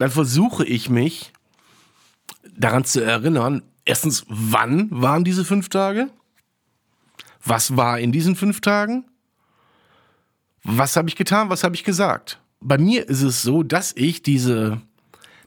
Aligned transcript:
dann 0.00 0.10
versuche 0.10 0.64
ich 0.64 0.88
mich 0.88 1.30
daran 2.56 2.84
zu 2.86 3.04
erinnern, 3.04 3.62
erstens, 3.84 4.24
wann 4.28 4.88
waren 4.90 5.24
diese 5.24 5.44
fünf 5.44 5.68
Tage? 5.68 6.08
Was 7.44 7.76
war 7.76 8.00
in 8.00 8.10
diesen 8.10 8.34
fünf 8.34 8.62
Tagen? 8.62 9.04
Was 10.62 10.96
habe 10.96 11.10
ich 11.10 11.16
getan? 11.16 11.50
Was 11.50 11.64
habe 11.64 11.74
ich 11.74 11.84
gesagt? 11.84 12.40
Bei 12.60 12.78
mir 12.78 13.10
ist 13.10 13.20
es 13.20 13.42
so, 13.42 13.62
dass 13.62 13.92
ich 13.94 14.22
diese, 14.22 14.80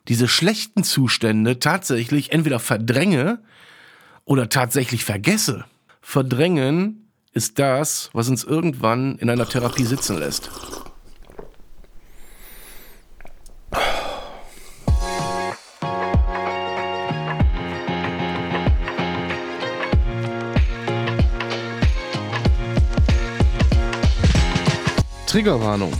diese 0.07 0.27
schlechten 0.27 0.83
Zustände 0.83 1.57
tatsächlich 1.57 2.31
entweder 2.31 2.59
verdränge 2.59 3.41
oder 4.23 4.49
tatsächlich 4.49 5.03
vergesse. 5.03 5.65
Verdrängen 5.99 7.09
ist 7.31 7.57
das, 7.57 8.11
was 8.13 8.29
uns 8.29 8.43
irgendwann 8.43 9.17
in 9.17 9.31
einer 9.31 9.49
Therapie 9.49 9.85
sitzen 9.85 10.19
lässt. 10.19 10.51
Triggerwarnung. 25.33 25.91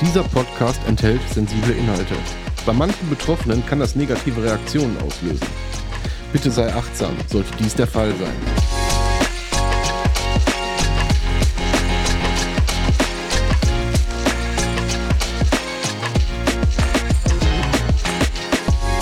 Dieser 0.00 0.24
Podcast 0.24 0.80
enthält 0.88 1.20
sensible 1.32 1.72
Inhalte. 1.72 2.16
Bei 2.66 2.72
manchen 2.72 3.08
Betroffenen 3.08 3.64
kann 3.64 3.78
das 3.78 3.94
negative 3.94 4.42
Reaktionen 4.42 4.96
auslösen. 5.06 5.46
Bitte 6.32 6.50
sei 6.50 6.66
achtsam, 6.74 7.14
sollte 7.28 7.52
dies 7.60 7.76
der 7.76 7.86
Fall 7.86 8.12
sein. 8.18 8.34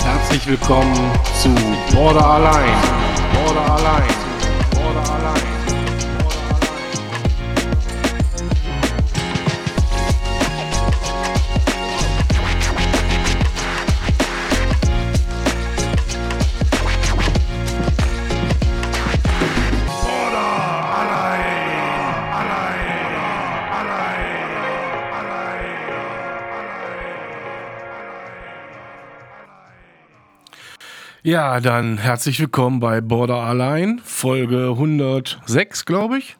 Herzlich 0.03 0.45
willkommen 0.45 1.11
zu 1.41 1.49
Border 1.95 2.23
Allein. 2.23 2.75
Border 3.33 3.73
Allein. 3.77 4.20
Ja, 31.23 31.59
dann 31.59 31.99
herzlich 31.99 32.39
willkommen 32.39 32.79
bei 32.79 32.99
Border 32.99 33.43
Allein, 33.43 34.01
Folge 34.03 34.69
106, 34.69 35.85
glaube 35.85 36.17
ich. 36.17 36.35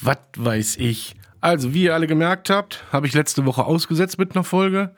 Was 0.00 0.16
weiß 0.34 0.76
ich. 0.78 1.14
Also, 1.42 1.74
wie 1.74 1.82
ihr 1.82 1.94
alle 1.94 2.06
gemerkt 2.06 2.48
habt, 2.48 2.82
habe 2.90 3.06
ich 3.06 3.12
letzte 3.12 3.44
Woche 3.44 3.66
ausgesetzt 3.66 4.18
mit 4.18 4.34
einer 4.34 4.44
Folge. 4.44 4.94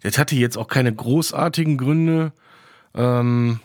Das 0.00 0.16
hatte 0.16 0.36
jetzt 0.36 0.56
auch 0.56 0.68
keine 0.68 0.94
großartigen 0.94 1.76
Gründe. 1.76 2.32
Ähm, 2.94 3.58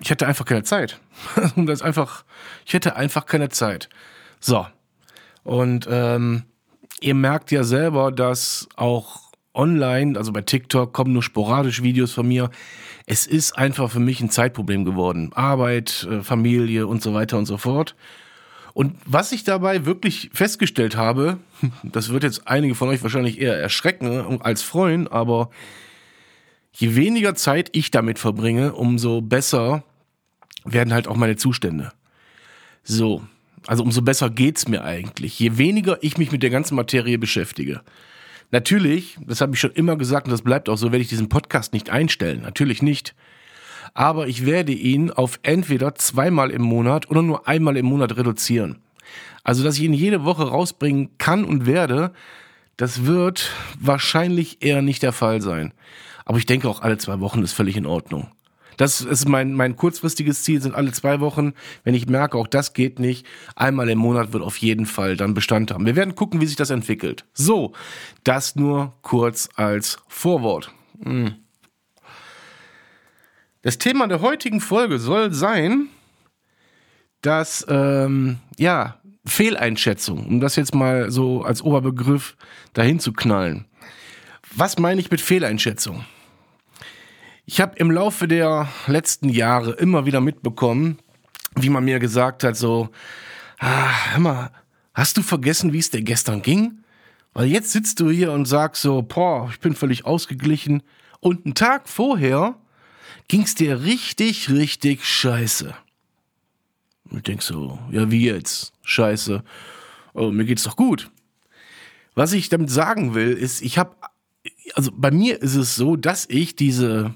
ich 0.00 0.10
hatte 0.10 0.26
einfach 0.26 0.46
keine 0.46 0.62
Zeit. 0.62 0.98
das 1.56 1.82
einfach, 1.82 2.24
ich 2.64 2.72
hätte 2.72 2.96
einfach 2.96 3.26
keine 3.26 3.50
Zeit. 3.50 3.90
So. 4.40 4.66
Und 5.42 5.86
ähm, 5.90 6.44
ihr 7.00 7.14
merkt 7.14 7.50
ja 7.50 7.64
selber, 7.64 8.12
dass 8.12 8.66
auch 8.76 9.23
online, 9.54 10.18
also 10.18 10.32
bei 10.32 10.42
TikTok, 10.42 10.92
kommen 10.92 11.12
nur 11.12 11.22
sporadisch 11.22 11.82
Videos 11.82 12.12
von 12.12 12.26
mir. 12.26 12.50
Es 13.06 13.26
ist 13.26 13.56
einfach 13.56 13.90
für 13.90 14.00
mich 14.00 14.20
ein 14.20 14.30
Zeitproblem 14.30 14.84
geworden. 14.84 15.30
Arbeit, 15.34 16.06
äh, 16.10 16.22
Familie 16.22 16.86
und 16.86 17.02
so 17.02 17.14
weiter 17.14 17.38
und 17.38 17.46
so 17.46 17.56
fort. 17.56 17.94
Und 18.74 18.96
was 19.06 19.30
ich 19.30 19.44
dabei 19.44 19.86
wirklich 19.86 20.30
festgestellt 20.32 20.96
habe, 20.96 21.38
das 21.82 22.10
wird 22.10 22.24
jetzt 22.24 22.48
einige 22.48 22.74
von 22.74 22.88
euch 22.88 23.02
wahrscheinlich 23.02 23.40
eher 23.40 23.56
erschrecken 23.56 24.40
als 24.42 24.62
freuen, 24.62 25.08
aber 25.08 25.50
je 26.72 26.96
weniger 26.96 27.36
Zeit 27.36 27.70
ich 27.72 27.92
damit 27.92 28.18
verbringe, 28.18 28.74
umso 28.74 29.20
besser 29.20 29.84
werden 30.64 30.92
halt 30.92 31.06
auch 31.06 31.16
meine 31.16 31.36
Zustände. 31.36 31.92
So, 32.82 33.22
also 33.66 33.82
umso 33.84 34.02
besser 34.02 34.28
geht's 34.28 34.66
mir 34.66 34.82
eigentlich, 34.82 35.38
je 35.38 35.56
weniger 35.56 36.02
ich 36.02 36.18
mich 36.18 36.32
mit 36.32 36.42
der 36.42 36.50
ganzen 36.50 36.74
Materie 36.74 37.18
beschäftige. 37.18 37.82
Natürlich, 38.50 39.18
das 39.26 39.40
habe 39.40 39.54
ich 39.54 39.60
schon 39.60 39.72
immer 39.72 39.96
gesagt 39.96 40.26
und 40.26 40.32
das 40.32 40.42
bleibt 40.42 40.68
auch 40.68 40.76
so, 40.76 40.92
werde 40.92 41.02
ich 41.02 41.08
diesen 41.08 41.28
Podcast 41.28 41.72
nicht 41.72 41.90
einstellen. 41.90 42.42
Natürlich 42.42 42.82
nicht. 42.82 43.14
Aber 43.94 44.26
ich 44.26 44.46
werde 44.46 44.72
ihn 44.72 45.10
auf 45.10 45.38
entweder 45.42 45.94
zweimal 45.94 46.50
im 46.50 46.62
Monat 46.62 47.10
oder 47.10 47.22
nur 47.22 47.46
einmal 47.46 47.76
im 47.76 47.86
Monat 47.86 48.16
reduzieren. 48.16 48.78
Also, 49.42 49.62
dass 49.62 49.76
ich 49.76 49.82
ihn 49.82 49.92
jede 49.92 50.24
Woche 50.24 50.48
rausbringen 50.48 51.10
kann 51.18 51.44
und 51.44 51.66
werde, 51.66 52.12
das 52.76 53.04
wird 53.04 53.50
wahrscheinlich 53.78 54.62
eher 54.62 54.82
nicht 54.82 55.02
der 55.02 55.12
Fall 55.12 55.40
sein. 55.42 55.72
Aber 56.24 56.38
ich 56.38 56.46
denke 56.46 56.68
auch 56.68 56.80
alle 56.80 56.98
zwei 56.98 57.20
Wochen 57.20 57.42
ist 57.42 57.52
völlig 57.52 57.76
in 57.76 57.86
Ordnung. 57.86 58.28
Das 58.76 59.00
ist 59.00 59.28
mein, 59.28 59.54
mein 59.54 59.76
kurzfristiges 59.76 60.42
Ziel, 60.42 60.60
sind 60.60 60.74
alle 60.74 60.92
zwei 60.92 61.20
Wochen. 61.20 61.54
Wenn 61.84 61.94
ich 61.94 62.08
merke, 62.08 62.38
auch 62.38 62.46
das 62.46 62.72
geht 62.72 62.98
nicht, 62.98 63.26
einmal 63.56 63.88
im 63.88 63.98
Monat 63.98 64.32
wird 64.32 64.42
auf 64.42 64.56
jeden 64.56 64.86
Fall 64.86 65.16
dann 65.16 65.34
Bestand 65.34 65.70
haben. 65.70 65.86
Wir 65.86 65.96
werden 65.96 66.14
gucken, 66.14 66.40
wie 66.40 66.46
sich 66.46 66.56
das 66.56 66.70
entwickelt. 66.70 67.24
So, 67.32 67.72
das 68.24 68.56
nur 68.56 68.94
kurz 69.02 69.48
als 69.56 69.98
Vorwort. 70.08 70.72
Hm. 71.02 71.34
Das 73.62 73.78
Thema 73.78 74.06
der 74.08 74.20
heutigen 74.20 74.60
Folge 74.60 74.98
soll 74.98 75.32
sein, 75.32 75.88
dass, 77.22 77.64
ähm, 77.68 78.36
ja, 78.58 79.00
Fehleinschätzung, 79.26 80.26
um 80.26 80.40
das 80.40 80.56
jetzt 80.56 80.74
mal 80.74 81.10
so 81.10 81.42
als 81.42 81.62
Oberbegriff 81.62 82.36
dahin 82.74 83.00
zu 83.00 83.12
knallen. 83.12 83.64
Was 84.54 84.78
meine 84.78 85.00
ich 85.00 85.10
mit 85.10 85.20
Fehleinschätzung? 85.20 86.04
Ich 87.46 87.60
habe 87.60 87.76
im 87.76 87.90
Laufe 87.90 88.26
der 88.26 88.68
letzten 88.86 89.28
Jahre 89.28 89.72
immer 89.72 90.06
wieder 90.06 90.22
mitbekommen, 90.22 90.98
wie 91.54 91.68
man 91.68 91.84
mir 91.84 91.98
gesagt 91.98 92.42
hat, 92.42 92.56
so, 92.56 92.88
ah, 93.58 94.12
hör 94.12 94.20
mal, 94.20 94.50
hast 94.94 95.18
du 95.18 95.22
vergessen, 95.22 95.74
wie 95.74 95.78
es 95.78 95.90
dir 95.90 96.00
gestern 96.00 96.40
ging? 96.40 96.78
Weil 97.34 97.46
jetzt 97.46 97.72
sitzt 97.72 98.00
du 98.00 98.08
hier 98.08 98.32
und 98.32 98.46
sagst 98.46 98.80
so, 98.80 99.02
boah, 99.02 99.50
ich 99.50 99.60
bin 99.60 99.74
völlig 99.74 100.06
ausgeglichen. 100.06 100.82
Und 101.20 101.44
einen 101.44 101.54
Tag 101.54 101.86
vorher 101.86 102.56
ging's 103.28 103.54
dir 103.54 103.82
richtig, 103.82 104.48
richtig 104.48 105.04
scheiße. 105.04 105.74
Und 107.10 107.18
ich 107.18 107.22
denk 107.24 107.42
so, 107.42 107.78
ja, 107.90 108.10
wie 108.10 108.24
jetzt? 108.24 108.72
Scheiße. 108.84 109.44
Oh, 110.14 110.30
mir 110.30 110.46
geht's 110.46 110.62
doch 110.62 110.76
gut. 110.76 111.10
Was 112.14 112.32
ich 112.32 112.48
damit 112.48 112.70
sagen 112.70 113.14
will, 113.14 113.32
ist, 113.32 113.60
ich 113.60 113.76
habe, 113.76 113.94
also 114.74 114.90
bei 114.94 115.10
mir 115.10 115.42
ist 115.42 115.56
es 115.56 115.76
so, 115.76 115.96
dass 115.96 116.26
ich 116.30 116.56
diese 116.56 117.14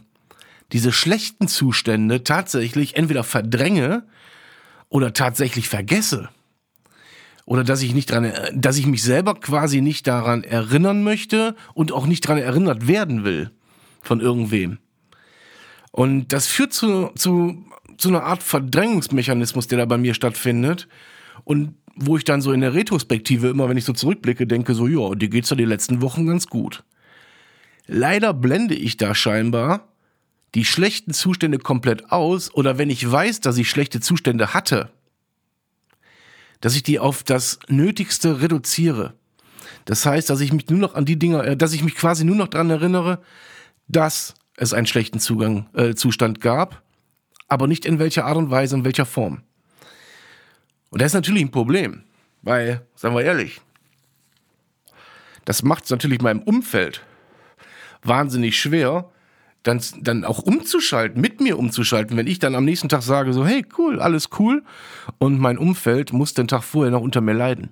diese 0.73 0.93
schlechten 0.93 1.49
Zustände 1.49 2.25
tatsächlich 2.25 2.97
entweder 2.97 3.25
verdränge 3.25 4.07
oder 4.89 5.13
tatsächlich 5.13 5.69
vergesse. 5.69 6.29
Oder 7.47 7.65
dass 7.65 7.83
ich 7.83 7.95
nicht 7.95 8.11
dran, 8.11 8.31
dass 8.55 8.77
ich 8.77 8.87
mich 8.87 9.03
selber 9.03 9.35
quasi 9.35 9.81
nicht 9.81 10.07
daran 10.07 10.45
erinnern 10.45 11.03
möchte 11.03 11.57
und 11.73 11.93
auch 11.93 12.07
nicht 12.07 12.27
daran 12.27 12.39
erinnert 12.39 12.87
werden 12.87 13.25
will 13.25 13.51
von 14.03 14.21
irgendwem. 14.21 14.79
Und 15.91 16.29
das 16.35 16.47
führt 16.47 16.75
zu, 16.75 17.11
zu, 17.17 17.65
zu 17.97 18.09
einer 18.09 18.25
Art 18.25 18.43
Verdrängungsmechanismus, 18.43 19.67
der 19.67 19.79
da 19.79 19.87
bei 19.87 19.97
mir 19.97 20.13
stattfindet. 20.13 20.89
Und 21.45 21.75
wo 21.97 22.19
ich 22.19 22.25
dann 22.25 22.43
so 22.43 22.53
in 22.53 22.61
der 22.61 22.75
Retrospektive 22.75 23.49
immer, 23.49 23.69
wenn 23.69 23.79
ich 23.79 23.85
so 23.85 23.95
zurückblicke, 23.95 24.47
denke 24.47 24.75
so, 24.75 24.87
ja, 24.87 25.15
dir 25.15 25.29
geht's 25.29 25.49
ja 25.49 25.57
die 25.57 25.65
letzten 25.65 26.03
Wochen 26.03 26.27
ganz 26.27 26.47
gut. 26.47 26.85
Leider 27.87 28.35
blende 28.35 28.75
ich 28.75 28.99
da 28.99 29.15
scheinbar 29.15 29.89
die 30.55 30.65
schlechten 30.65 31.13
Zustände 31.13 31.59
komplett 31.59 32.11
aus 32.11 32.53
oder 32.55 32.79
wenn 32.79 32.91
ich 32.91 33.11
weiß, 33.11 33.41
dass 33.41 33.59
ich 33.59 33.69
schlechte 33.69 34.01
Zustände 34.01 34.55
hatte, 34.55 34.91
dass 36.61 36.75
ich 36.75 36.83
die 36.83 36.99
auf 36.99 37.23
das 37.23 37.59
Nötigste 37.69 38.41
reduziere. 38.41 39.15
Das 39.85 40.05
heißt, 40.05 40.29
dass 40.29 40.41
ich 40.41 40.53
mich 40.53 40.69
nur 40.69 40.79
noch 40.79 40.95
an 40.95 41.05
die 41.05 41.19
Dinge, 41.19 41.43
äh, 41.45 41.57
dass 41.57 41.73
ich 41.73 41.83
mich 41.83 41.95
quasi 41.95 42.25
nur 42.25 42.37
noch 42.37 42.49
daran 42.49 42.71
erinnere, 42.71 43.21
dass 43.87 44.35
es 44.57 44.73
einen 44.73 44.87
schlechten 44.87 45.21
Zugang, 45.21 45.69
äh, 45.75 45.95
Zustand 45.95 46.41
gab, 46.41 46.83
aber 47.47 47.67
nicht 47.67 47.85
in 47.85 47.99
welcher 47.99 48.25
Art 48.25 48.37
und 48.37 48.51
Weise, 48.51 48.77
in 48.77 48.85
welcher 48.85 49.07
Form. 49.07 49.43
Und 50.91 51.01
das 51.01 51.09
ist 51.09 51.15
natürlich 51.15 51.43
ein 51.43 51.51
Problem, 51.51 52.03
weil, 52.43 52.83
sagen 52.97 53.15
wir 53.15 53.23
ehrlich, 53.23 53.61
das 55.45 55.63
macht 55.63 55.85
es 55.85 55.91
natürlich 55.91 56.21
meinem 56.21 56.43
Umfeld 56.43 57.03
wahnsinnig 58.03 58.59
schwer, 58.61 59.11
dann, 59.63 59.81
dann 60.01 60.25
auch 60.25 60.39
umzuschalten, 60.39 61.21
mit 61.21 61.41
mir 61.41 61.59
umzuschalten, 61.59 62.17
wenn 62.17 62.27
ich 62.27 62.39
dann 62.39 62.55
am 62.55 62.65
nächsten 62.65 62.89
Tag 62.89 63.03
sage, 63.03 63.33
so, 63.33 63.45
hey, 63.45 63.65
cool, 63.77 64.01
alles 64.01 64.31
cool, 64.39 64.63
und 65.19 65.39
mein 65.39 65.59
Umfeld 65.59 66.13
muss 66.13 66.35
den 66.35 66.49
Tag 66.49 66.63
vorher 66.63 66.91
noch 66.93 67.03
unter 67.03 67.21
mir 67.21 67.35
leiden. 67.35 67.71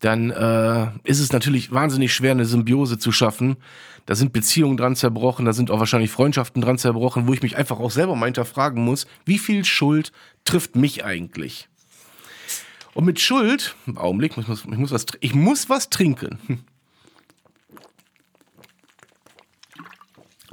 dann 0.00 0.30
äh, 0.30 0.88
ist 1.04 1.20
es 1.20 1.32
natürlich 1.32 1.72
wahnsinnig 1.72 2.12
schwer, 2.12 2.32
eine 2.32 2.44
Symbiose 2.44 2.98
zu 2.98 3.10
schaffen. 3.10 3.56
Da 4.06 4.14
sind 4.14 4.32
Beziehungen 4.34 4.76
dran 4.76 4.96
zerbrochen, 4.96 5.46
da 5.46 5.54
sind 5.54 5.70
auch 5.70 5.78
wahrscheinlich 5.78 6.10
Freundschaften 6.10 6.60
dran 6.60 6.76
zerbrochen, 6.76 7.26
wo 7.26 7.32
ich 7.32 7.42
mich 7.42 7.56
einfach 7.56 7.80
auch 7.80 7.90
selber 7.90 8.14
mal 8.14 8.26
hinterfragen 8.26 8.84
muss, 8.84 9.06
wie 9.24 9.38
viel 9.38 9.64
Schuld 9.64 10.12
trifft 10.44 10.76
mich 10.76 11.04
eigentlich? 11.04 11.68
Und 12.92 13.06
mit 13.06 13.18
Schuld, 13.18 13.76
Augenblick, 13.96 14.36
ich 14.36 14.46
muss, 14.46 14.64
ich 14.70 14.76
muss, 14.76 14.92
was, 14.92 15.06
ich 15.20 15.34
muss 15.34 15.70
was 15.70 15.88
trinken. 15.90 16.38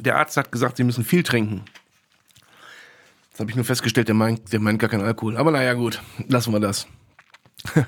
Der 0.02 0.18
Arzt 0.18 0.38
hat 0.38 0.52
gesagt, 0.52 0.78
Sie 0.78 0.84
müssen 0.84 1.04
viel 1.04 1.24
trinken. 1.24 1.62
Das 3.32 3.40
habe 3.40 3.50
ich 3.50 3.56
nur 3.56 3.66
festgestellt, 3.66 4.08
der 4.08 4.16
meint, 4.16 4.52
der 4.52 4.60
meint 4.60 4.80
gar 4.80 4.90
keinen 4.90 5.04
Alkohol. 5.04 5.38
Aber 5.38 5.52
naja, 5.52 5.74
gut, 5.74 6.02
lassen 6.28 6.52
wir 6.52 6.60
das. 6.60 6.88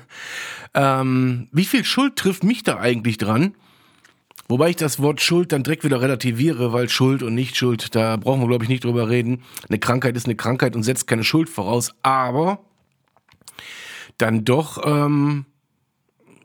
ähm, 0.74 1.48
wie 1.52 1.64
viel 1.64 1.84
Schuld 1.84 2.16
trifft 2.16 2.44
mich 2.44 2.62
da 2.62 2.78
eigentlich 2.78 3.18
dran? 3.18 3.54
Wobei 4.48 4.70
ich 4.70 4.76
das 4.76 5.00
Wort 5.00 5.20
Schuld 5.20 5.52
dann 5.52 5.62
direkt 5.62 5.84
wieder 5.84 6.02
relativiere, 6.02 6.72
weil 6.72 6.88
Schuld 6.88 7.22
und 7.22 7.34
Nicht-Schuld, 7.34 7.94
da 7.94 8.16
brauchen 8.16 8.40
wir, 8.40 8.48
glaube 8.48 8.64
ich, 8.64 8.68
nicht 8.68 8.84
drüber 8.84 9.08
reden. 9.08 9.42
Eine 9.68 9.78
Krankheit 9.78 10.16
ist 10.16 10.26
eine 10.26 10.36
Krankheit 10.36 10.76
und 10.76 10.82
setzt 10.82 11.06
keine 11.06 11.24
Schuld 11.24 11.48
voraus, 11.48 11.94
aber 12.02 12.62
dann 14.18 14.44
doch 14.44 14.84
ähm, 14.84 15.46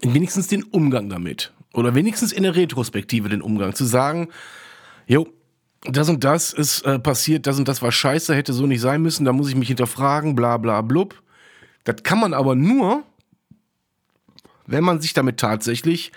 wenigstens 0.02 0.48
den 0.48 0.64
Umgang 0.64 1.10
damit. 1.10 1.54
Oder 1.74 1.94
wenigstens 1.94 2.32
in 2.32 2.44
der 2.44 2.56
Retrospektive 2.56 3.30
den 3.30 3.42
Umgang. 3.42 3.76
Zu 3.76 3.86
sagen, 3.86 4.30
jo, 5.06 5.28
das 5.84 6.10
und 6.10 6.24
das 6.24 6.54
ist 6.54 6.82
äh, 6.82 7.00
passiert, 7.00 7.48
das 7.48 7.58
und 7.58 7.68
das 7.68 7.82
war 7.82 7.92
scheiße, 7.92 8.36
hätte 8.36 8.54
so 8.54 8.66
nicht 8.68 8.82
sein 8.82 9.02
müssen, 9.02 9.26
da 9.26 9.34
muss 9.34 9.50
ich 9.50 9.56
mich 9.56 9.70
hinterfragen, 9.70 10.36
bla 10.36 10.58
bla 10.58 10.82
blub. 10.82 11.22
Das 11.86 12.04
kann 12.04 12.20
man 12.20 12.34
aber 12.34 12.56
nur, 12.56 13.04
wenn 14.68 14.84
man 14.84 15.02
sich 15.02 15.14
damit 15.14 15.40
tatsächlich 15.40 16.12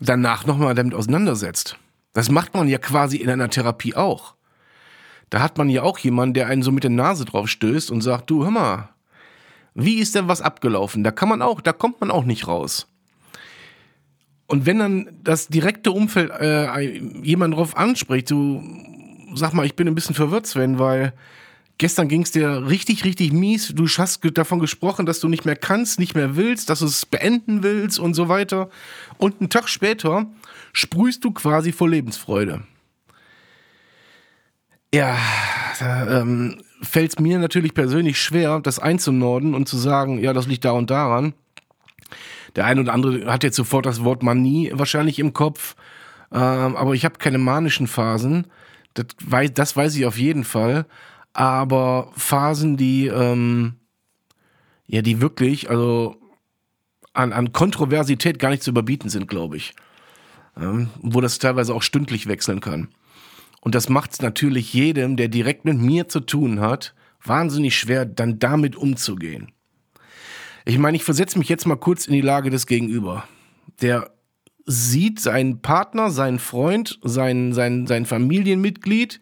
danach 0.00 0.46
nochmal 0.46 0.74
damit 0.74 0.94
auseinandersetzt. 0.94 1.76
Das 2.12 2.30
macht 2.30 2.54
man 2.54 2.68
ja 2.68 2.78
quasi 2.78 3.18
in 3.18 3.28
einer 3.28 3.50
Therapie 3.50 3.94
auch. 3.94 4.34
Da 5.28 5.40
hat 5.40 5.58
man 5.58 5.68
ja 5.68 5.82
auch 5.82 5.98
jemanden, 5.98 6.34
der 6.34 6.46
einen 6.46 6.62
so 6.62 6.70
mit 6.70 6.84
der 6.84 6.90
Nase 6.90 7.24
drauf 7.24 7.48
stößt 7.48 7.90
und 7.90 8.00
sagt, 8.00 8.30
du 8.30 8.44
hör 8.44 8.50
mal, 8.50 8.88
wie 9.74 9.98
ist 9.98 10.14
denn 10.14 10.28
was 10.28 10.40
abgelaufen? 10.40 11.04
Da 11.04 11.10
kann 11.10 11.28
man 11.28 11.42
auch, 11.42 11.60
da 11.60 11.72
kommt 11.72 12.00
man 12.00 12.10
auch 12.10 12.24
nicht 12.24 12.46
raus. 12.46 12.86
Und 14.46 14.66
wenn 14.66 14.78
dann 14.78 15.10
das 15.22 15.48
direkte 15.48 15.90
Umfeld 15.90 16.30
äh, 16.30 17.00
jemand 17.22 17.54
drauf 17.54 17.76
anspricht, 17.76 18.30
du 18.30 18.62
sag 19.34 19.52
mal, 19.52 19.66
ich 19.66 19.74
bin 19.74 19.88
ein 19.88 19.94
bisschen 19.94 20.14
verwirrt, 20.14 20.46
Sven, 20.46 20.78
weil 20.78 21.12
gestern 21.78 22.08
ging 22.08 22.22
es 22.22 22.32
dir 22.32 22.66
richtig, 22.68 23.04
richtig 23.04 23.32
mies. 23.32 23.72
Du 23.74 23.86
hast 23.86 24.20
davon 24.36 24.58
gesprochen, 24.58 25.06
dass 25.06 25.20
du 25.20 25.28
nicht 25.28 25.44
mehr 25.44 25.56
kannst, 25.56 25.98
nicht 25.98 26.14
mehr 26.14 26.36
willst, 26.36 26.70
dass 26.70 26.80
du 26.80 26.86
es 26.86 27.06
beenden 27.06 27.62
willst 27.62 27.98
und 27.98 28.14
so 28.14 28.28
weiter. 28.28 28.70
Und 29.18 29.40
einen 29.40 29.50
Tag 29.50 29.68
später 29.68 30.26
sprühst 30.72 31.24
du 31.24 31.32
quasi 31.32 31.72
vor 31.72 31.88
Lebensfreude. 31.88 32.62
Ja, 34.94 35.18
da 35.78 36.20
ähm, 36.20 36.62
fällt 36.80 37.12
es 37.12 37.18
mir 37.18 37.38
natürlich 37.38 37.74
persönlich 37.74 38.20
schwer, 38.20 38.60
das 38.60 38.78
einzunorden 38.78 39.54
und 39.54 39.68
zu 39.68 39.76
sagen, 39.76 40.18
ja, 40.18 40.32
das 40.32 40.46
liegt 40.46 40.64
da 40.64 40.70
und 40.70 40.90
daran. 40.90 41.34
Der 42.56 42.64
eine 42.64 42.80
oder 42.80 42.94
andere 42.94 43.30
hat 43.30 43.44
jetzt 43.44 43.56
sofort 43.56 43.86
das 43.86 44.02
Wort 44.02 44.22
Manie 44.22 44.72
wahrscheinlich 44.74 45.18
im 45.18 45.32
Kopf, 45.32 45.76
ähm, 46.32 46.76
aber 46.76 46.94
ich 46.94 47.04
habe 47.04 47.18
keine 47.18 47.38
manischen 47.38 47.86
Phasen. 47.86 48.46
Das 48.94 49.06
weiß, 49.22 49.52
das 49.54 49.76
weiß 49.76 49.94
ich 49.96 50.06
auf 50.06 50.18
jeden 50.18 50.44
Fall. 50.44 50.86
Aber 51.34 52.10
Phasen, 52.16 52.76
die, 52.78 53.06
ähm, 53.08 53.74
ja, 54.86 55.02
die 55.02 55.20
wirklich, 55.20 55.68
also 55.68 56.16
an, 57.12 57.32
an 57.32 57.52
Kontroversität 57.52 58.38
gar 58.38 58.50
nicht 58.50 58.62
zu 58.62 58.70
überbieten 58.70 59.10
sind, 59.10 59.28
glaube 59.28 59.58
ich. 59.58 59.74
Ähm, 60.56 60.88
wo 61.02 61.20
das 61.20 61.38
teilweise 61.38 61.74
auch 61.74 61.82
stündlich 61.82 62.26
wechseln 62.26 62.60
kann. 62.60 62.88
Und 63.60 63.74
das 63.74 63.90
macht 63.90 64.12
es 64.12 64.22
natürlich 64.22 64.72
jedem, 64.72 65.16
der 65.16 65.28
direkt 65.28 65.66
mit 65.66 65.78
mir 65.78 66.08
zu 66.08 66.20
tun 66.20 66.60
hat, 66.60 66.94
wahnsinnig 67.22 67.76
schwer, 67.76 68.06
dann 68.06 68.38
damit 68.38 68.76
umzugehen. 68.76 69.52
Ich 70.68 70.78
meine, 70.78 70.96
ich 70.96 71.04
versetze 71.04 71.38
mich 71.38 71.48
jetzt 71.48 71.64
mal 71.64 71.76
kurz 71.76 72.06
in 72.06 72.12
die 72.12 72.20
Lage 72.20 72.50
des 72.50 72.66
Gegenüber. 72.66 73.22
Der 73.80 74.10
sieht 74.66 75.20
seinen 75.20 75.62
Partner, 75.62 76.10
seinen 76.10 76.40
Freund, 76.40 76.98
sein, 77.04 77.52
sein, 77.52 77.86
sein 77.86 78.04
Familienmitglied, 78.04 79.20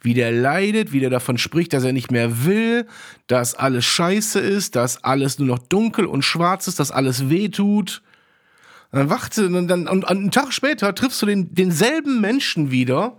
wie 0.00 0.14
der 0.14 0.30
leidet, 0.30 0.92
wie 0.92 1.00
der 1.00 1.10
davon 1.10 1.38
spricht, 1.38 1.72
dass 1.72 1.82
er 1.82 1.92
nicht 1.92 2.12
mehr 2.12 2.44
will, 2.44 2.86
dass 3.26 3.56
alles 3.56 3.84
scheiße 3.84 4.38
ist, 4.38 4.76
dass 4.76 5.02
alles 5.02 5.40
nur 5.40 5.48
noch 5.48 5.58
dunkel 5.58 6.06
und 6.06 6.22
schwarz 6.22 6.68
ist, 6.68 6.78
dass 6.78 6.92
alles 6.92 7.28
weh 7.28 7.48
tut. 7.48 8.02
Dann 8.92 9.10
wacht 9.10 9.36
und, 9.38 9.66
dann, 9.66 9.88
und 9.88 10.06
einen 10.06 10.30
Tag 10.30 10.52
später 10.52 10.94
triffst 10.94 11.20
du 11.20 11.26
den, 11.26 11.52
denselben 11.52 12.20
Menschen 12.20 12.70
wieder, 12.70 13.18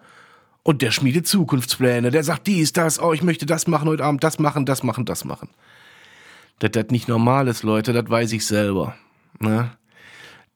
und 0.64 0.82
der 0.82 0.92
schmiedet 0.92 1.26
Zukunftspläne. 1.26 2.12
Der 2.12 2.26
sagt 2.26 2.46
dies, 2.46 2.74
das, 2.74 3.02
oh, 3.02 3.14
ich 3.14 3.24
möchte 3.24 3.46
das 3.46 3.68
machen 3.68 3.88
heute 3.88 4.04
Abend, 4.04 4.22
das 4.22 4.38
machen, 4.38 4.66
das 4.66 4.84
machen, 4.84 5.06
das 5.06 5.24
machen. 5.24 5.48
Dass 6.60 6.72
das 6.72 6.88
nicht 6.90 7.08
normal 7.08 7.48
ist, 7.48 7.64
Leute, 7.64 7.94
das 7.94 8.10
weiß 8.10 8.32
ich 8.32 8.46
selber. 8.46 8.96
Ne? 9.40 9.72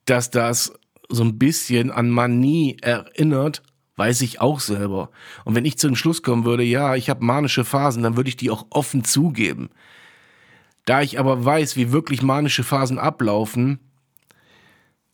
Dass 0.06 0.32
das 0.32 0.74
so 1.10 1.24
ein 1.24 1.38
bisschen 1.38 1.92
an 1.92 2.10
Manie 2.10 2.78
erinnert, 2.82 3.62
weiß 3.98 4.22
ich 4.22 4.42
auch 4.42 4.60
selber. 4.60 5.12
Und 5.46 5.56
wenn 5.56 5.66
ich 5.66 5.78
zu 5.78 5.88
dem 5.88 5.96
Schluss 5.96 6.24
kommen 6.24 6.46
würde, 6.46 6.64
ja, 6.64 6.96
ich 6.96 7.10
habe 7.10 7.24
manische 7.24 7.64
Phasen, 7.64 8.04
dann 8.04 8.18
würde 8.18 8.30
ich 8.30 8.38
die 8.38 8.50
auch 8.50 8.66
offen 8.70 9.04
zugeben. 9.04 9.70
Da 10.86 11.02
ich 11.02 11.20
aber 11.20 11.46
weiß, 11.46 11.76
wie 11.76 11.92
wirklich 11.92 12.24
manische 12.24 12.64
Phasen 12.64 12.98
ablaufen, 12.98 13.80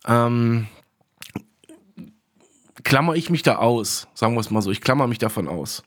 ähm, 0.07 0.67
klammer 2.83 3.15
ich 3.15 3.29
mich 3.29 3.43
da 3.43 3.57
aus, 3.57 4.07
sagen 4.13 4.35
wir 4.35 4.39
es 4.39 4.51
mal 4.51 4.61
so, 4.61 4.71
ich 4.71 4.79
klammer 4.79 5.07
mich 5.07 5.17
davon 5.17 5.49
aus. 5.49 5.83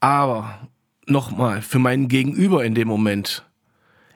Aber 0.00 0.68
nochmal, 1.06 1.62
für 1.62 1.78
meinen 1.78 2.08
Gegenüber 2.08 2.64
in 2.64 2.74
dem 2.74 2.88
Moment 2.88 3.44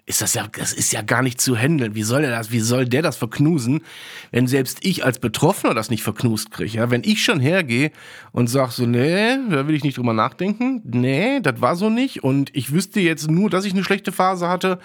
ist 0.08 0.22
das 0.22 0.32
ja, 0.32 0.48
das 0.50 0.72
ist 0.72 0.90
ja 0.92 1.02
gar 1.02 1.22
nicht 1.22 1.38
zu 1.38 1.54
handeln. 1.54 1.94
Wie 1.94 2.02
soll 2.02 2.22
der 2.22 2.30
das, 2.30 2.50
wie 2.50 2.60
soll 2.60 2.86
der 2.86 3.02
das 3.02 3.16
verknusen, 3.16 3.82
wenn 4.30 4.46
selbst 4.46 4.78
ich 4.84 5.04
als 5.04 5.18
Betroffener 5.18 5.74
das 5.74 5.90
nicht 5.90 6.02
verknust 6.02 6.50
kriege? 6.50 6.78
Ja? 6.78 6.90
Wenn 6.90 7.04
ich 7.04 7.22
schon 7.22 7.40
hergehe 7.40 7.92
und 8.32 8.48
sag 8.48 8.72
so, 8.72 8.86
nee, 8.86 9.36
da 9.50 9.68
will 9.68 9.74
ich 9.74 9.84
nicht 9.84 9.98
drüber 9.98 10.14
nachdenken, 10.14 10.80
nee, 10.84 11.40
das 11.40 11.60
war 11.60 11.76
so 11.76 11.90
nicht 11.90 12.24
und 12.24 12.50
ich 12.56 12.72
wüsste 12.72 13.00
jetzt 13.00 13.30
nur, 13.30 13.50
dass 13.50 13.66
ich 13.66 13.74
eine 13.74 13.84
schlechte 13.84 14.10
Phase 14.10 14.48
hatte, 14.48 14.78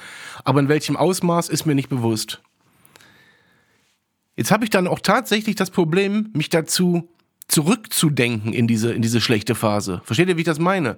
aber 0.43 0.59
in 0.59 0.67
welchem 0.67 0.97
Ausmaß 0.97 1.47
ist 1.47 1.65
mir 1.65 1.75
nicht 1.75 1.89
bewusst. 1.89 2.41
Jetzt 4.35 4.51
habe 4.51 4.65
ich 4.65 4.71
dann 4.71 4.87
auch 4.87 4.99
tatsächlich 4.99 5.55
das 5.55 5.69
Problem, 5.69 6.31
mich 6.33 6.49
dazu 6.49 7.09
zurückzudenken 7.47 8.51
in 8.51 8.67
diese, 8.67 8.91
in 8.93 9.01
diese 9.01 9.21
schlechte 9.21 9.55
Phase. 9.55 10.01
Versteht 10.03 10.27
ihr, 10.27 10.35
wie 10.35 10.41
ich 10.41 10.45
das 10.45 10.59
meine? 10.59 10.97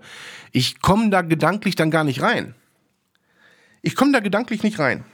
Ich 0.52 0.82
komme 0.82 1.12
da 1.12 1.22
gedanklich 1.22 1.76
dann 1.76 1.92
gar 1.92 2.04
nicht 2.04 2.22
rein. 2.22 2.56
Ich 3.86 3.96
komme 3.96 4.12
da 4.12 4.20
gedanklich 4.20 4.64
nicht 4.64 4.80
rein. 4.80 5.06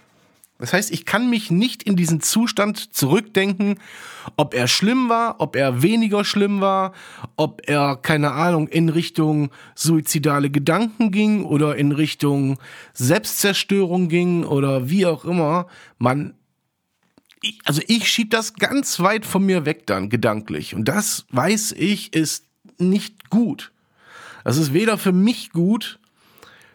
Das 0.58 0.72
heißt, 0.72 0.92
ich 0.92 1.06
kann 1.06 1.30
mich 1.30 1.51
nicht 1.51 1.84
in 1.84 1.98
diesen 1.98 2.22
Zustand 2.22 2.94
zurückdenken, 2.94 3.80
ob 4.38 4.54
er 4.54 4.68
schlimm 4.68 5.10
war, 5.10 5.42
ob 5.42 5.58
er 5.58 5.82
weniger 5.82 6.24
schlimm 6.24 6.62
war, 6.62 6.94
ob 7.36 7.63
er, 7.66 7.98
keine 8.01 8.32
Ahnung, 8.32 8.70
in 8.70 8.88
Richtung 8.88 9.50
suizidale 9.75 10.50
Gedanken 10.50 11.12
ging 11.12 11.44
oder 11.44 11.75
in 11.75 11.92
Richtung 11.92 12.60
Selbstzerstörung 12.94 14.08
ging 14.08 14.46
oder 14.46 14.90
wie 14.90 15.06
auch 15.06 15.25
immer. 15.25 15.68
Man 15.98 16.36
ich, 17.42 17.60
also 17.66 17.82
ich 17.88 18.08
schieb 18.08 18.30
das 18.30 18.54
ganz 18.54 19.01
weit 19.01 19.25
von 19.25 19.46
mir 19.46 19.66
weg 19.66 19.86
dann, 19.88 20.10
gedanklich. 20.10 20.75
Und 20.75 20.86
das, 20.86 21.25
weiß 21.32 21.74
ich, 21.74 22.13
ist 22.13 22.46
nicht 22.78 23.30
gut. 23.30 23.72
Das 24.44 24.58
ist 24.58 24.74
weder 24.74 24.98
für 24.98 25.12
mich 25.12 25.51
gut, 25.51 26.00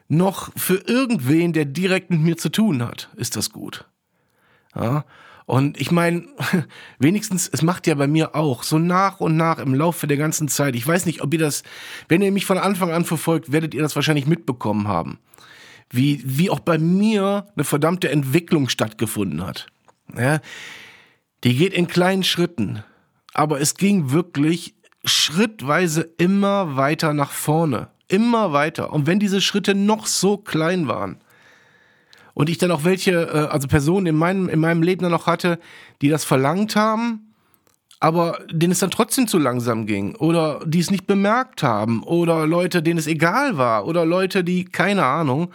noch 0.08 0.50
für 0.56 0.76
irgendwen, 0.86 1.52
der 1.52 1.64
direkt 1.64 2.10
mit 2.10 2.20
mir 2.20 2.36
zu 2.36 2.50
tun 2.50 2.82
hat, 2.82 3.10
ist 3.16 3.36
das 3.36 3.50
gut. 3.50 3.86
Ja? 4.74 5.04
Und 5.46 5.80
ich 5.80 5.92
meine, 5.92 6.26
wenigstens, 6.98 7.48
es 7.48 7.62
macht 7.62 7.86
ja 7.86 7.94
bei 7.94 8.08
mir 8.08 8.34
auch 8.34 8.64
so 8.64 8.78
nach 8.78 9.20
und 9.20 9.36
nach 9.36 9.58
im 9.58 9.74
Laufe 9.74 10.06
der 10.06 10.16
ganzen 10.16 10.48
Zeit. 10.48 10.74
Ich 10.74 10.86
weiß 10.86 11.06
nicht, 11.06 11.22
ob 11.22 11.32
ihr 11.32 11.38
das, 11.38 11.62
wenn 12.08 12.22
ihr 12.22 12.32
mich 12.32 12.46
von 12.46 12.58
Anfang 12.58 12.90
an 12.90 13.04
verfolgt, 13.04 13.52
werdet 13.52 13.72
ihr 13.72 13.82
das 13.82 13.96
wahrscheinlich 13.96 14.26
mitbekommen 14.26 14.88
haben. 14.88 15.18
Wie, 15.88 16.20
wie 16.24 16.50
auch 16.50 16.58
bei 16.58 16.78
mir 16.78 17.46
eine 17.54 17.64
verdammte 17.64 18.10
Entwicklung 18.10 18.68
stattgefunden 18.68 19.46
hat. 19.46 19.66
Ja, 20.18 20.40
die 21.44 21.54
geht 21.54 21.72
in 21.72 21.86
kleinen 21.86 22.24
Schritten. 22.24 22.82
Aber 23.32 23.60
es 23.60 23.76
ging 23.76 24.10
wirklich 24.10 24.74
schrittweise 25.04 26.02
immer 26.18 26.76
weiter 26.76 27.12
nach 27.12 27.30
vorne. 27.30 27.88
Immer 28.08 28.52
weiter. 28.52 28.92
Und 28.92 29.06
wenn 29.06 29.18
diese 29.18 29.40
Schritte 29.40 29.74
noch 29.74 30.06
so 30.06 30.36
klein 30.36 30.86
waren 30.86 31.16
und 32.34 32.48
ich 32.48 32.58
dann 32.58 32.70
auch 32.70 32.84
welche, 32.84 33.12
äh, 33.12 33.52
also 33.52 33.66
Personen 33.66 34.06
in 34.06 34.16
meinem, 34.16 34.48
in 34.48 34.60
meinem 34.60 34.82
Leben 34.82 35.02
dann 35.02 35.12
noch 35.12 35.26
hatte, 35.26 35.58
die 36.02 36.08
das 36.08 36.24
verlangt 36.24 36.76
haben, 36.76 37.34
aber 37.98 38.38
denen 38.50 38.72
es 38.72 38.78
dann 38.78 38.90
trotzdem 38.90 39.26
zu 39.26 39.38
langsam 39.38 39.86
ging 39.86 40.14
oder 40.16 40.60
die 40.66 40.80
es 40.80 40.90
nicht 40.90 41.06
bemerkt 41.06 41.62
haben 41.62 42.02
oder 42.02 42.46
Leute, 42.46 42.82
denen 42.82 42.98
es 42.98 43.06
egal 43.06 43.56
war 43.56 43.86
oder 43.86 44.04
Leute, 44.04 44.44
die 44.44 44.64
keine 44.64 45.04
Ahnung 45.04 45.50